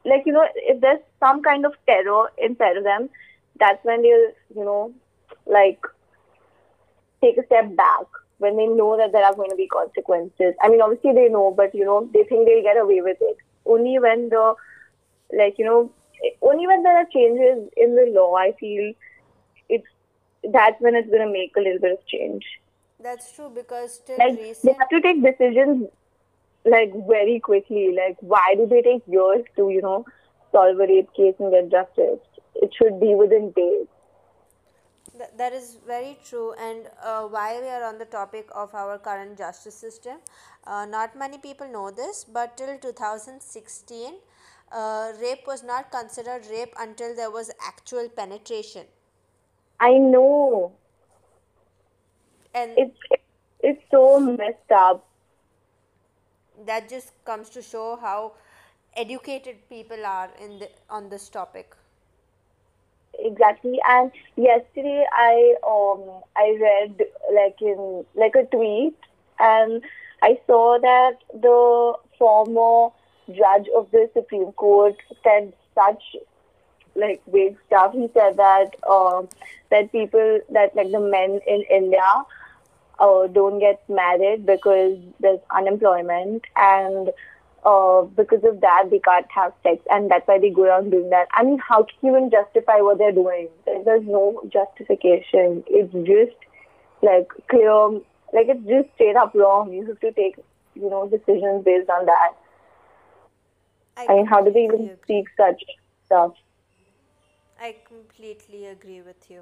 like 0.06 0.24
you 0.26 0.34
know 0.34 0.48
if 0.56 0.82
there's 0.82 1.00
some 1.20 1.42
kind 1.44 1.66
of 1.66 1.74
terror 1.86 2.32
inside 2.38 2.78
of 2.78 2.84
them, 2.84 3.10
that's 3.60 3.84
when 3.84 4.02
they'll 4.02 4.32
you 4.56 4.66
know 4.66 4.94
like 5.46 5.80
take 7.22 7.38
a 7.38 7.46
step 7.46 7.76
back 7.76 8.06
when 8.38 8.58
they 8.58 8.68
know 8.68 8.98
that 8.98 9.12
there 9.12 9.24
are 9.24 9.36
going 9.36 9.50
to 9.50 9.56
be 9.56 9.68
consequences. 9.68 10.54
I 10.62 10.70
mean, 10.70 10.82
obviously 10.82 11.14
they 11.14 11.30
know, 11.30 11.54
but 11.56 11.74
you 11.74 11.86
know 11.86 12.10
they 12.14 12.24
think 12.24 12.46
they'll 12.46 12.64
get 12.64 12.78
away 12.78 13.02
with 13.02 13.18
it. 13.22 13.38
Only 13.66 14.00
when 14.00 14.30
the 14.30 14.56
like 15.32 15.58
you 15.58 15.66
know 15.66 15.92
only 16.42 16.68
when 16.68 16.84
there 16.84 16.98
are 16.98 17.06
changes 17.06 17.70
in 17.78 17.96
the 17.96 18.12
law, 18.14 18.36
I 18.36 18.54
feel 18.60 18.94
it's 19.70 19.88
that's 20.52 20.80
when 20.82 20.96
it's 20.96 21.10
going 21.10 21.26
to 21.26 21.32
make 21.32 21.54
a 21.58 21.62
little 21.62 21.80
bit 21.80 21.94
of 21.94 22.06
change. 22.08 22.46
That's 23.04 23.32
true 23.34 23.50
because 23.54 24.00
till 24.06 24.18
Like 24.18 24.38
they 24.64 24.76
have 24.80 24.90
to 24.90 25.02
take 25.02 25.24
decisions 25.24 25.90
like 26.66 26.94
very 27.08 27.40
quickly. 27.40 27.96
Like 27.96 28.18
why 28.22 28.56
do 28.56 28.68
they 28.68 28.82
take 28.82 29.04
years 29.08 29.44
to 29.58 29.70
you 29.70 29.82
know 29.82 30.06
solve 30.52 30.80
a 30.80 30.88
rape 30.88 31.14
case 31.14 31.36
and 31.40 31.52
get 31.52 31.70
justice? 31.72 32.20
It 32.56 32.74
should 32.78 33.00
be 33.00 33.16
within 33.16 33.52
days. 33.52 33.88
Th- 35.18 35.30
that 35.38 35.54
is 35.54 35.78
very 35.86 36.18
true. 36.26 36.54
And 36.54 36.90
uh, 37.04 37.24
while 37.28 37.62
we 37.62 37.68
are 37.68 37.84
on 37.84 37.98
the 37.98 38.06
topic 38.06 38.50
of 38.56 38.74
our 38.74 38.98
current 38.98 39.38
justice 39.38 39.76
system, 39.76 40.18
uh, 40.66 40.86
not 40.86 41.18
many 41.18 41.38
people 41.38 41.68
know 41.68 41.92
this, 41.92 42.24
but 42.24 42.58
till 42.58 42.78
2016, 42.78 44.16
uh, 44.72 45.12
rape 45.22 45.46
was 45.46 45.64
not 45.64 45.92
considered 45.92 46.46
rape 46.50 46.74
until 46.80 47.16
there 47.16 47.32
was 47.32 47.52
actual 47.66 48.10
penetration. 48.10 48.86
I 49.80 49.98
know 49.98 50.74
And 52.54 52.72
it's 52.78 52.98
it's 53.62 53.84
so 53.92 54.20
messed 54.20 54.72
up. 54.72 55.06
that 56.66 56.90
just 56.90 57.12
comes 57.26 57.50
to 57.50 57.62
show 57.62 57.98
how 58.02 58.34
educated 58.96 59.68
people 59.70 60.06
are 60.06 60.30
in 60.40 60.60
the, 60.60 60.70
on 60.90 61.10
this 61.10 61.30
topic. 61.30 61.76
Exactly. 63.20 63.80
And 63.88 64.12
yesterday 64.36 65.06
I 65.12 65.56
um 65.66 66.22
I 66.36 66.58
read 66.60 67.06
like 67.34 67.62
in 67.62 68.06
like 68.16 68.36
a 68.36 68.46
tweet 68.46 68.96
and 69.40 69.84
I 70.22 70.40
saw 70.48 70.80
that 70.80 71.18
the 71.34 71.94
former 72.18 72.90
judge 73.32 73.68
of 73.76 73.92
the 73.92 74.10
Supreme 74.14 74.52
Court 74.54 74.96
said 75.24 75.54
such 75.76 76.16
like 76.96 77.22
big 77.32 77.58
stuff. 77.68 77.94
He 77.94 78.10
said 78.14 78.38
that 78.38 78.76
um, 78.90 79.28
that 79.70 79.92
people 79.92 80.40
that 80.52 80.76
like 80.76 80.92
the 80.92 81.00
men 81.00 81.40
in 81.48 81.64
India 81.70 82.24
uh, 83.00 83.28
don't 83.28 83.60
get 83.60 83.82
married 83.90 84.46
because 84.46 84.98
there's 85.20 85.40
unemployment 85.56 86.44
and 86.56 87.10
uh, 87.66 88.02
because 88.02 88.44
of 88.44 88.60
that 88.62 88.88
they 88.92 89.00
can't 89.00 89.26
have 89.32 89.54
sex 89.64 89.82
and 89.90 90.12
that's 90.12 90.28
why 90.28 90.38
they 90.40 90.50
go 90.50 90.64
around 90.64 90.92
doing 90.92 91.10
that. 91.10 91.28
I 91.34 91.44
mean, 91.44 91.60
how 91.60 91.84
can 91.84 91.96
you 92.02 92.18
even 92.18 92.30
justify 92.30 92.82
what 92.82 92.98
they're 92.98 93.12
doing? 93.12 93.48
There's 93.66 94.06
no 94.06 94.42
justification. 94.52 95.64
It's 95.68 95.94
just 96.06 96.38
like 97.02 97.28
clear, 97.50 97.74
like 98.34 98.48
it's 98.50 98.68
just 98.68 98.94
straight 98.96 99.16
up 99.16 99.34
wrong. 99.34 99.72
You 99.74 99.86
have 99.88 100.00
to 100.02 100.12
take, 100.12 100.38
you 100.76 100.90
know, 100.90 101.08
decisions 101.08 101.64
based 101.64 101.90
on 101.90 102.06
that. 102.06 102.34
I 103.96 104.08
mean, 104.16 104.26
how 104.26 104.44
do 104.44 104.52
they 104.52 104.66
even 104.66 104.82
agree. 104.82 104.98
speak 105.04 105.26
such 105.38 105.64
stuff? 106.06 106.34
I 107.60 107.78
completely 107.88 108.66
agree 108.66 109.02
with 109.02 109.30
you. 109.30 109.42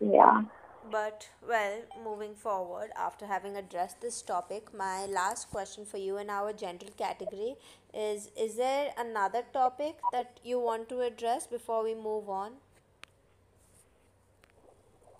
Yeah. 0.00 0.42
But, 0.90 1.28
well, 1.48 1.82
moving 2.04 2.34
forward, 2.34 2.90
after 2.96 3.26
having 3.26 3.56
addressed 3.56 4.00
this 4.00 4.20
topic, 4.20 4.74
my 4.74 5.06
last 5.06 5.50
question 5.50 5.84
for 5.84 5.96
you 5.98 6.18
in 6.18 6.28
our 6.28 6.52
general 6.52 6.90
category 6.98 7.56
is 7.94 8.30
Is 8.36 8.56
there 8.56 8.92
another 8.98 9.42
topic 9.52 9.96
that 10.12 10.40
you 10.42 10.58
want 10.58 10.88
to 10.88 11.00
address 11.02 11.46
before 11.46 11.84
we 11.84 11.94
move 11.94 12.28
on? 12.28 12.52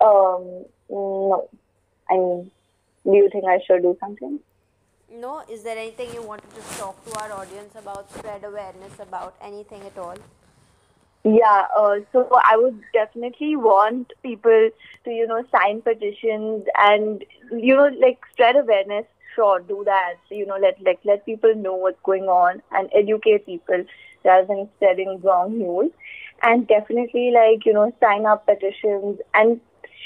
Um, 0.01 0.65
no. 0.89 1.49
I 2.09 2.15
mean, 2.15 2.51
do 3.05 3.15
you 3.15 3.29
think 3.31 3.45
I 3.45 3.59
should 3.65 3.83
do 3.83 3.95
something? 3.99 4.39
No? 5.09 5.43
Is 5.49 5.63
there 5.63 5.77
anything 5.77 6.13
you 6.13 6.21
wanted 6.21 6.53
to 6.55 6.77
talk 6.77 7.03
to 7.05 7.19
our 7.19 7.31
audience 7.31 7.73
about, 7.75 8.11
spread 8.11 8.43
awareness 8.43 8.99
about, 8.99 9.35
anything 9.41 9.81
at 9.83 9.97
all? 9.97 10.17
Yeah, 11.23 11.67
uh, 11.77 11.95
so 12.11 12.27
I 12.33 12.57
would 12.57 12.81
definitely 12.93 13.55
want 13.55 14.11
people 14.23 14.69
to, 15.05 15.09
you 15.09 15.25
know, 15.25 15.43
sign 15.51 15.81
petitions 15.81 16.65
and, 16.77 17.23
you 17.51 17.75
know, 17.75 17.89
like 17.99 18.19
spread 18.33 18.57
awareness. 18.57 19.05
Sure, 19.33 19.59
do 19.61 19.83
that. 19.85 20.15
You 20.29 20.45
know, 20.45 20.57
let 20.61 20.79
like 20.83 20.99
let 21.05 21.25
people 21.25 21.55
know 21.55 21.73
what's 21.75 21.99
going 22.03 22.25
on 22.25 22.61
and 22.71 22.89
educate 22.93 23.45
people 23.47 23.83
rather 24.23 24.45
than 24.45 24.69
spreading 24.75 25.21
wrong 25.23 25.57
news. 25.57 25.91
And 26.43 26.67
definitely, 26.67 27.31
like 27.33 27.65
you 27.65 27.73
know, 27.73 27.91
sign 27.99 28.25
up 28.27 28.45
petitions 28.45 29.19
and 29.33 29.59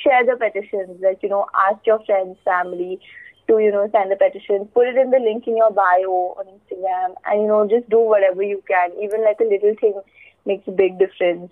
share 0.04 0.24
the 0.26 0.38
petitions. 0.38 1.02
Like 1.02 1.20
you 1.24 1.30
know, 1.30 1.46
ask 1.70 1.86
your 1.86 2.00
friends, 2.06 2.38
family 2.46 3.02
to 3.48 3.60
you 3.60 3.72
know 3.72 3.90
sign 3.92 4.10
the 4.10 4.16
petition. 4.16 4.66
Put 4.74 4.88
it 4.88 4.96
in 4.96 5.10
the 5.10 5.20
link 5.20 5.48
in 5.48 5.58
your 5.58 5.72
bio 5.72 6.36
on 6.40 6.46
Instagram, 6.46 7.16
and 7.26 7.42
you 7.42 7.48
know, 7.48 7.68
just 7.68 7.90
do 7.90 8.00
whatever 8.00 8.44
you 8.44 8.64
can. 8.68 8.92
Even 9.02 9.26
like 9.26 9.40
a 9.42 9.44
little 9.44 9.76
thing 9.82 10.00
makes 10.48 10.68
a 10.68 10.72
big 10.72 10.98
difference. 10.98 11.52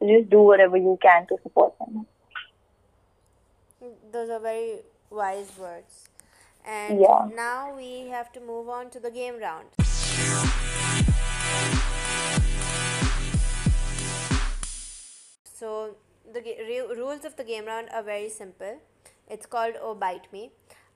Just 0.00 0.30
do 0.30 0.40
whatever 0.40 0.76
you 0.76 0.98
can 1.00 1.26
to 1.28 1.36
support 1.42 1.74
them. 1.78 2.06
Those 4.12 4.30
are 4.30 4.40
very 4.40 4.80
wise 5.10 5.52
words. 5.58 6.08
And 6.66 7.00
Yeah. 7.00 7.28
now 7.34 7.74
we 7.76 8.08
have 8.08 8.32
to 8.32 8.40
move 8.40 8.68
on 8.68 8.90
to 8.90 9.00
the 9.00 9.10
game 9.10 9.38
round. 9.38 9.66
So 15.44 15.96
the 16.32 16.42
rules 16.96 17.24
of 17.24 17.36
the 17.36 17.44
game 17.44 17.66
round 17.66 17.88
are 17.90 18.02
very 18.02 18.28
simple. 18.28 18.80
It's 19.28 19.46
called 19.46 19.74
Oh 19.80 19.94
Bite 19.94 20.32
Me. 20.32 20.50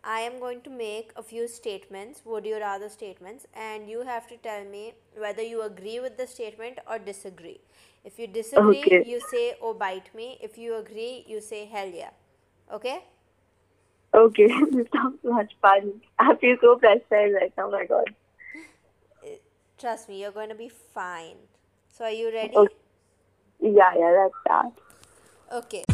I 0.04 0.20
am 0.20 0.38
going 0.40 0.60
to 0.62 0.70
make 0.70 1.12
a 1.16 1.22
few 1.22 1.48
statements, 1.48 2.22
would 2.24 2.46
you 2.46 2.58
rather 2.58 2.88
statements, 2.88 3.46
and 3.54 3.88
you 3.88 4.02
have 4.02 4.26
to 4.28 4.36
tell 4.36 4.64
me 4.64 4.94
whether 5.16 5.42
you 5.42 5.62
agree 5.62 6.00
with 6.00 6.16
the 6.16 6.26
statement 6.26 6.78
or 6.88 6.98
disagree. 6.98 7.60
If 8.04 8.18
you 8.18 8.26
disagree, 8.26 8.84
Okay. 8.84 9.04
you 9.04 9.20
say 9.20 9.56
Oh 9.60 9.74
Bite 9.74 10.14
Me. 10.14 10.38
If 10.40 10.56
you 10.56 10.76
agree, 10.76 11.24
you 11.26 11.40
say 11.40 11.66
Hell 11.66 11.88
yeah. 11.88 12.10
Okay? 12.72 13.00
Okay, 14.14 14.46
this 14.70 14.86
sounds 14.94 15.18
much 15.24 15.52
fun. 15.60 16.00
I 16.18 16.34
feel 16.36 16.56
so 16.60 16.76
pressurized 16.76 17.34
right 17.34 17.52
now. 17.56 17.66
Oh 17.66 17.70
my 17.70 17.84
god. 17.84 18.14
Uh, 19.22 19.36
trust 19.78 20.08
me, 20.08 20.20
you're 20.22 20.32
going 20.32 20.48
to 20.48 20.54
be 20.54 20.68
fine. 20.68 21.36
So, 21.92 22.04
are 22.04 22.10
you 22.10 22.32
ready? 22.32 22.56
Okay. 22.56 22.74
Yeah, 23.60 23.92
yeah, 23.98 24.28
that's 24.28 24.34
that. 24.46 24.72
Okay. 25.52 25.84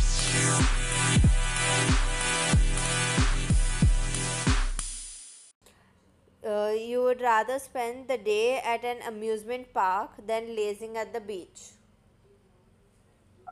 Uh, 6.44 6.74
you 6.78 7.02
would 7.02 7.22
rather 7.22 7.58
spend 7.58 8.06
the 8.06 8.18
day 8.18 8.58
at 8.58 8.84
an 8.84 8.98
amusement 9.06 9.72
park 9.72 10.10
than 10.26 10.54
lazing 10.54 10.96
at 10.96 11.12
the 11.12 11.20
beach. 11.20 11.72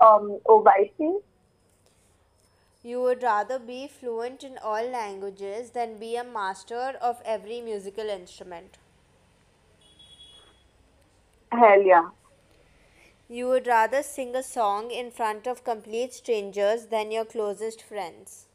Um, 0.00 0.38
oh, 0.46 0.62
bite 0.62 0.92
me? 0.98 1.20
You 2.82 3.00
would 3.02 3.22
rather 3.22 3.58
be 3.58 3.86
fluent 3.86 4.42
in 4.42 4.58
all 4.58 4.84
languages 4.84 5.70
than 5.70 5.98
be 5.98 6.16
a 6.16 6.24
master 6.24 6.98
of 7.00 7.22
every 7.24 7.60
musical 7.60 8.08
instrument. 8.08 8.76
Hell 11.52 11.82
yeah. 11.82 12.10
You 13.28 13.48
would 13.48 13.66
rather 13.66 14.02
sing 14.02 14.34
a 14.34 14.42
song 14.42 14.90
in 14.90 15.10
front 15.10 15.46
of 15.46 15.64
complete 15.64 16.12
strangers 16.12 16.86
than 16.86 17.10
your 17.12 17.24
closest 17.24 17.82
friends. 17.82 18.48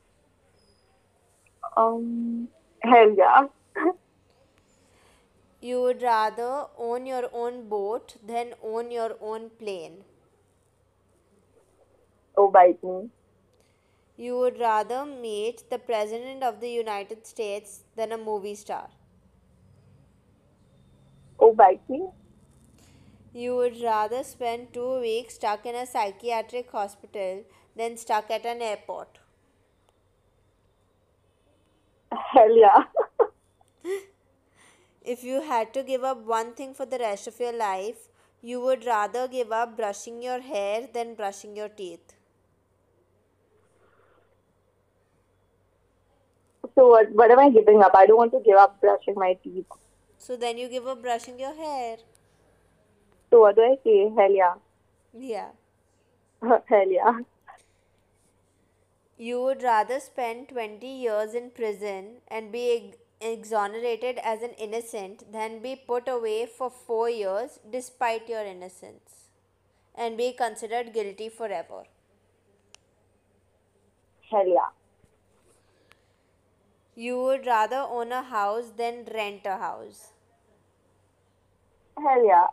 Um, 1.75 2.49
hell 2.81 3.15
yeah. 3.17 3.47
You 5.67 5.81
would 5.81 6.01
rather 6.01 6.67
own 6.77 7.05
your 7.05 7.29
own 7.33 7.67
boat 7.67 8.15
than 8.25 8.53
own 8.63 8.89
your 8.89 9.17
own 9.19 9.49
plane. 9.49 10.05
oh, 12.37 12.49
bite 12.51 12.83
me. 12.83 13.09
You 14.17 14.37
would 14.37 14.59
rather 14.59 15.05
meet 15.05 15.69
the 15.69 15.79
President 15.79 16.43
of 16.43 16.59
the 16.59 16.69
United 16.69 17.25
States 17.25 17.85
than 17.95 18.11
a 18.11 18.17
movie 18.17 18.55
star. 18.55 18.89
Oh, 21.39 21.53
bite 21.53 21.81
me. 21.89 22.09
You 23.33 23.55
would 23.55 23.81
rather 23.81 24.23
spend 24.23 24.73
two 24.73 24.99
weeks 24.99 25.35
stuck 25.35 25.65
in 25.65 25.75
a 25.75 25.85
psychiatric 25.85 26.71
hospital 26.71 27.45
than 27.75 27.95
stuck 27.95 28.29
at 28.29 28.45
an 28.45 28.61
airport. 28.61 29.19
Hell 32.11 32.55
yeah. 32.57 32.83
If 35.07 35.23
you 35.23 35.41
had 35.41 35.73
to 35.73 35.83
give 35.83 36.03
up 36.03 36.25
one 36.25 36.53
thing 36.53 36.73
for 36.73 36.85
the 36.85 36.99
rest 36.99 37.27
of 37.27 37.39
your 37.39 37.53
life, 37.53 38.09
you 38.41 38.59
would 38.61 38.85
rather 38.85 39.27
give 39.27 39.51
up 39.51 39.77
brushing 39.77 40.21
your 40.21 40.41
hair 40.41 40.87
than 40.93 41.15
brushing 41.15 41.55
your 41.55 41.69
teeth. 41.69 42.17
so 46.77 46.87
what? 46.89 47.11
What 47.11 47.31
am 47.31 47.39
I 47.39 47.49
giving 47.49 47.81
up? 47.81 47.93
I 47.95 48.05
don't 48.05 48.17
want 48.17 48.31
to 48.33 48.41
give 48.45 48.57
up 48.57 48.79
brushing 48.79 49.15
my 49.15 49.33
teeth. 49.43 49.65
So 50.17 50.37
then 50.37 50.57
you 50.57 50.69
give 50.69 50.87
up 50.87 51.01
brushing 51.01 51.39
your 51.39 51.55
hair. 51.55 51.97
So 53.31 53.41
what 53.41 53.55
do 53.55 53.63
I 53.63 53.75
say? 53.83 54.11
Hell 54.15 54.31
yeah. 54.31 54.53
Yeah. 55.13 55.49
Hell 56.69 56.91
yeah. 56.91 57.19
You 59.17 59.41
would 59.41 59.63
rather 59.63 59.99
spend 59.99 60.49
20 60.49 60.85
years 60.87 61.33
in 61.33 61.49
prison 61.49 62.17
and 62.27 62.51
be 62.51 62.93
exonerated 63.19 64.19
as 64.23 64.41
an 64.41 64.51
innocent 64.51 65.31
than 65.31 65.59
be 65.61 65.75
put 65.75 66.07
away 66.07 66.45
for 66.45 66.69
4 66.69 67.09
years 67.09 67.59
despite 67.69 68.29
your 68.29 68.43
innocence 68.45 69.29
and 69.95 70.17
be 70.17 70.31
considered 70.31 70.93
guilty 70.93 71.29
forever. 71.29 71.83
Hell 74.29 74.47
yeah. 74.47 74.69
You 76.95 77.21
would 77.21 77.45
rather 77.45 77.83
own 77.97 78.11
a 78.11 78.21
house 78.21 78.71
than 78.75 79.05
rent 79.13 79.45
a 79.45 79.57
house. 79.57 80.13
Hell 81.97 82.25
yeah. 82.25 82.47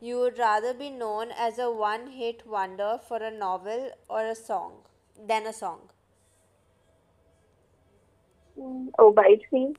You 0.00 0.18
would 0.18 0.38
rather 0.38 0.74
be 0.74 0.90
known 0.90 1.30
as 1.30 1.58
a 1.58 1.70
one 1.70 2.08
hit 2.08 2.46
wonder 2.46 2.98
for 3.08 3.18
a 3.18 3.30
novel 3.30 3.90
or 4.08 4.26
a 4.26 4.34
song 4.34 4.84
than 5.16 5.46
a 5.46 5.52
song. 5.52 5.91
Oh, 8.98 9.12
bite 9.12 9.42
me. 9.52 9.74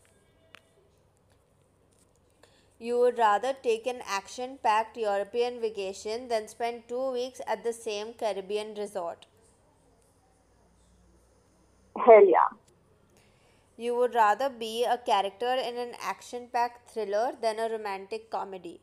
You 2.77 2.99
would 2.99 3.17
rather 3.17 3.53
take 3.53 3.87
an 3.87 4.03
action 4.05 4.59
packed 4.59 4.95
European 4.97 5.59
vacation 5.59 6.27
than 6.27 6.47
spend 6.47 6.87
two 6.87 7.11
weeks 7.11 7.41
at 7.47 7.63
the 7.63 7.73
same 7.73 8.13
Caribbean 8.13 8.75
resort. 8.75 9.25
Hell 11.97 12.25
yeah. 12.27 12.49
You 13.77 13.95
would 13.95 14.15
rather 14.15 14.49
be 14.49 14.83
a 14.83 14.97
character 14.97 15.53
in 15.53 15.77
an 15.77 15.95
action 15.99 16.47
packed 16.47 16.89
thriller 16.89 17.37
than 17.39 17.59
a 17.59 17.69
romantic 17.69 18.31
comedy. 18.31 18.81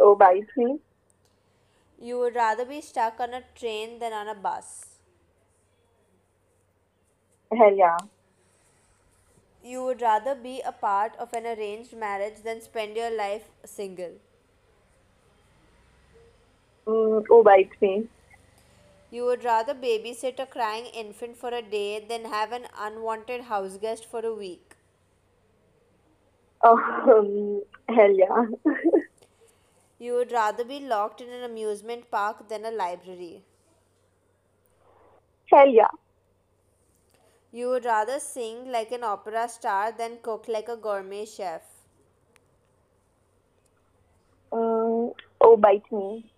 Oh, 0.00 0.14
bite 0.16 0.48
me. 0.56 0.80
You 1.98 2.18
would 2.20 2.34
rather 2.34 2.64
be 2.64 2.80
stuck 2.80 3.20
on 3.20 3.34
a 3.34 3.42
train 3.54 3.98
than 3.98 4.12
on 4.12 4.28
a 4.28 4.34
bus. 4.34 4.95
Hell 7.52 7.74
yeah. 7.76 7.96
You 9.62 9.84
would 9.84 10.00
rather 10.00 10.34
be 10.34 10.62
a 10.62 10.72
part 10.72 11.14
of 11.16 11.34
an 11.34 11.46
arranged 11.46 11.92
marriage 11.94 12.42
than 12.42 12.62
spend 12.62 12.96
your 12.96 13.10
life 13.10 13.50
single. 13.66 14.20
Mm, 16.86 17.24
oh, 17.30 17.42
bites 17.42 17.80
me. 17.80 18.08
You 19.10 19.24
would 19.24 19.42
rather 19.44 19.74
babysit 19.74 20.38
a 20.38 20.46
crying 20.46 20.86
infant 20.86 21.36
for 21.36 21.48
a 21.50 21.60
day 21.60 21.98
than 21.98 22.26
have 22.26 22.52
an 22.52 22.68
unwanted 22.78 23.42
house 23.42 23.78
guest 23.78 24.04
for 24.04 24.24
a 24.24 24.32
week. 24.32 24.76
Um, 26.64 27.62
hell 27.88 28.12
yeah. 28.12 28.46
You 29.98 30.14
would 30.14 30.32
rather 30.32 30.64
be 30.64 30.80
locked 30.80 31.20
in 31.20 31.28
an 31.28 31.42
amusement 31.44 32.10
park 32.10 32.48
than 32.48 32.64
a 32.64 32.70
library. 32.70 33.44
hell 35.50 35.68
yeah. 35.68 35.90
You 37.50 37.68
would 37.70 37.84
rather 37.84 38.20
sing 38.20 38.70
like 38.70 38.92
an 38.92 39.02
opera 39.02 39.48
star 39.48 39.90
than 39.90 40.18
cook 40.22 40.46
like 40.48 40.68
a 40.68 40.76
gourmet 40.76 41.24
chef. 41.24 41.62
Mm, 44.52 45.14
oh, 45.40 45.56
bite 45.56 45.90
me. 45.92 46.32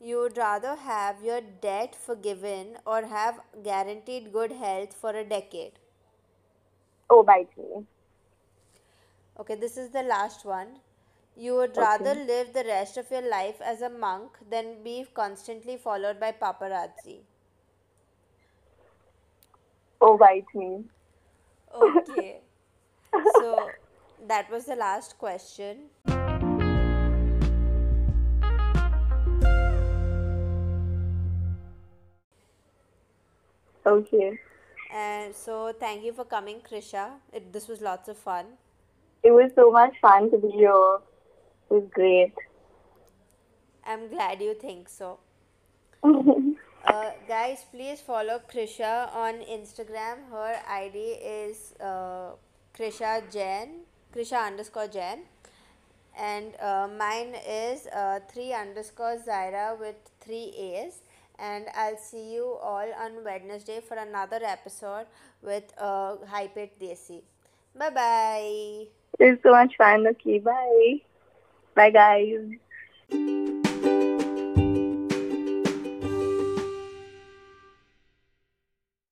You 0.00 0.18
would 0.18 0.36
rather 0.36 0.76
have 0.76 1.22
your 1.24 1.40
debt 1.40 1.96
forgiven 1.96 2.78
or 2.86 3.02
have 3.06 3.40
guaranteed 3.62 4.32
good 4.32 4.52
health 4.52 4.92
for 4.94 5.10
a 5.10 5.24
decade. 5.24 5.80
Oh, 7.10 7.22
bite 7.22 7.56
me. 7.56 7.86
Okay, 9.38 9.54
this 9.54 9.76
is 9.76 9.90
the 9.90 10.02
last 10.02 10.44
one. 10.44 10.80
You 11.36 11.54
would 11.56 11.76
rather 11.76 12.14
live 12.14 12.52
the 12.52 12.64
rest 12.64 12.96
of 12.96 13.10
your 13.10 13.22
life 13.22 13.60
as 13.60 13.82
a 13.82 13.88
monk 13.90 14.38
than 14.50 14.82
be 14.82 15.04
constantly 15.14 15.76
followed 15.76 16.18
by 16.18 16.32
paparazzi. 16.32 17.24
Oh, 20.06 20.18
bite 20.18 20.44
me. 20.54 20.84
Okay. 21.74 22.42
So 23.40 23.70
that 24.28 24.50
was 24.50 24.66
the 24.66 24.76
last 24.76 25.16
question. 25.18 25.88
Okay. 33.86 34.38
And 34.92 35.34
so 35.34 35.72
thank 35.72 36.04
you 36.04 36.12
for 36.12 36.26
coming, 36.26 36.60
Krisha. 36.60 37.12
It, 37.32 37.50
this 37.50 37.66
was 37.66 37.80
lots 37.80 38.10
of 38.10 38.18
fun. 38.18 38.44
It 39.22 39.30
was 39.30 39.52
so 39.54 39.70
much 39.70 39.94
fun 40.02 40.30
to 40.32 40.36
be 40.36 40.50
here. 40.50 40.98
It 41.70 41.80
was 41.80 41.88
great. 41.94 42.34
I'm 43.86 44.08
glad 44.08 44.42
you 44.42 44.52
think 44.52 44.90
so. 44.90 45.20
Uh, 46.86 47.10
guys, 47.26 47.64
please 47.72 48.00
follow 48.00 48.40
Krisha 48.52 49.08
on 49.14 49.40
Instagram. 49.48 50.28
Her 50.30 50.60
ID 50.68 50.98
is 50.98 51.72
uh, 51.80 52.32
Krisha 52.76 53.22
Jain, 53.32 53.86
Krisha 54.14 54.46
underscore 54.46 54.88
Jain. 54.88 55.24
And 56.18 56.54
uh, 56.60 56.88
mine 56.96 57.34
is 57.48 57.86
uh, 57.86 58.20
3 58.32 58.52
underscore 58.52 59.16
Zaira 59.26 59.78
with 59.78 59.96
3 60.20 60.36
A's. 60.36 61.00
And 61.38 61.66
I'll 61.74 61.96
see 61.96 62.34
you 62.34 62.56
all 62.62 62.86
on 63.00 63.24
Wednesday 63.24 63.80
for 63.80 63.96
another 63.96 64.40
episode 64.44 65.06
with 65.42 65.64
uh, 65.78 66.16
Hyper 66.28 66.68
Desi. 66.80 67.22
Bye 67.76 67.90
bye. 67.90 68.86
It 69.18 69.30
was 69.30 69.38
so 69.42 69.50
much 69.50 69.76
fun. 69.76 70.06
Okay, 70.06 70.38
bye. 70.38 71.00
Bye, 71.74 71.90
guys. 71.90 73.70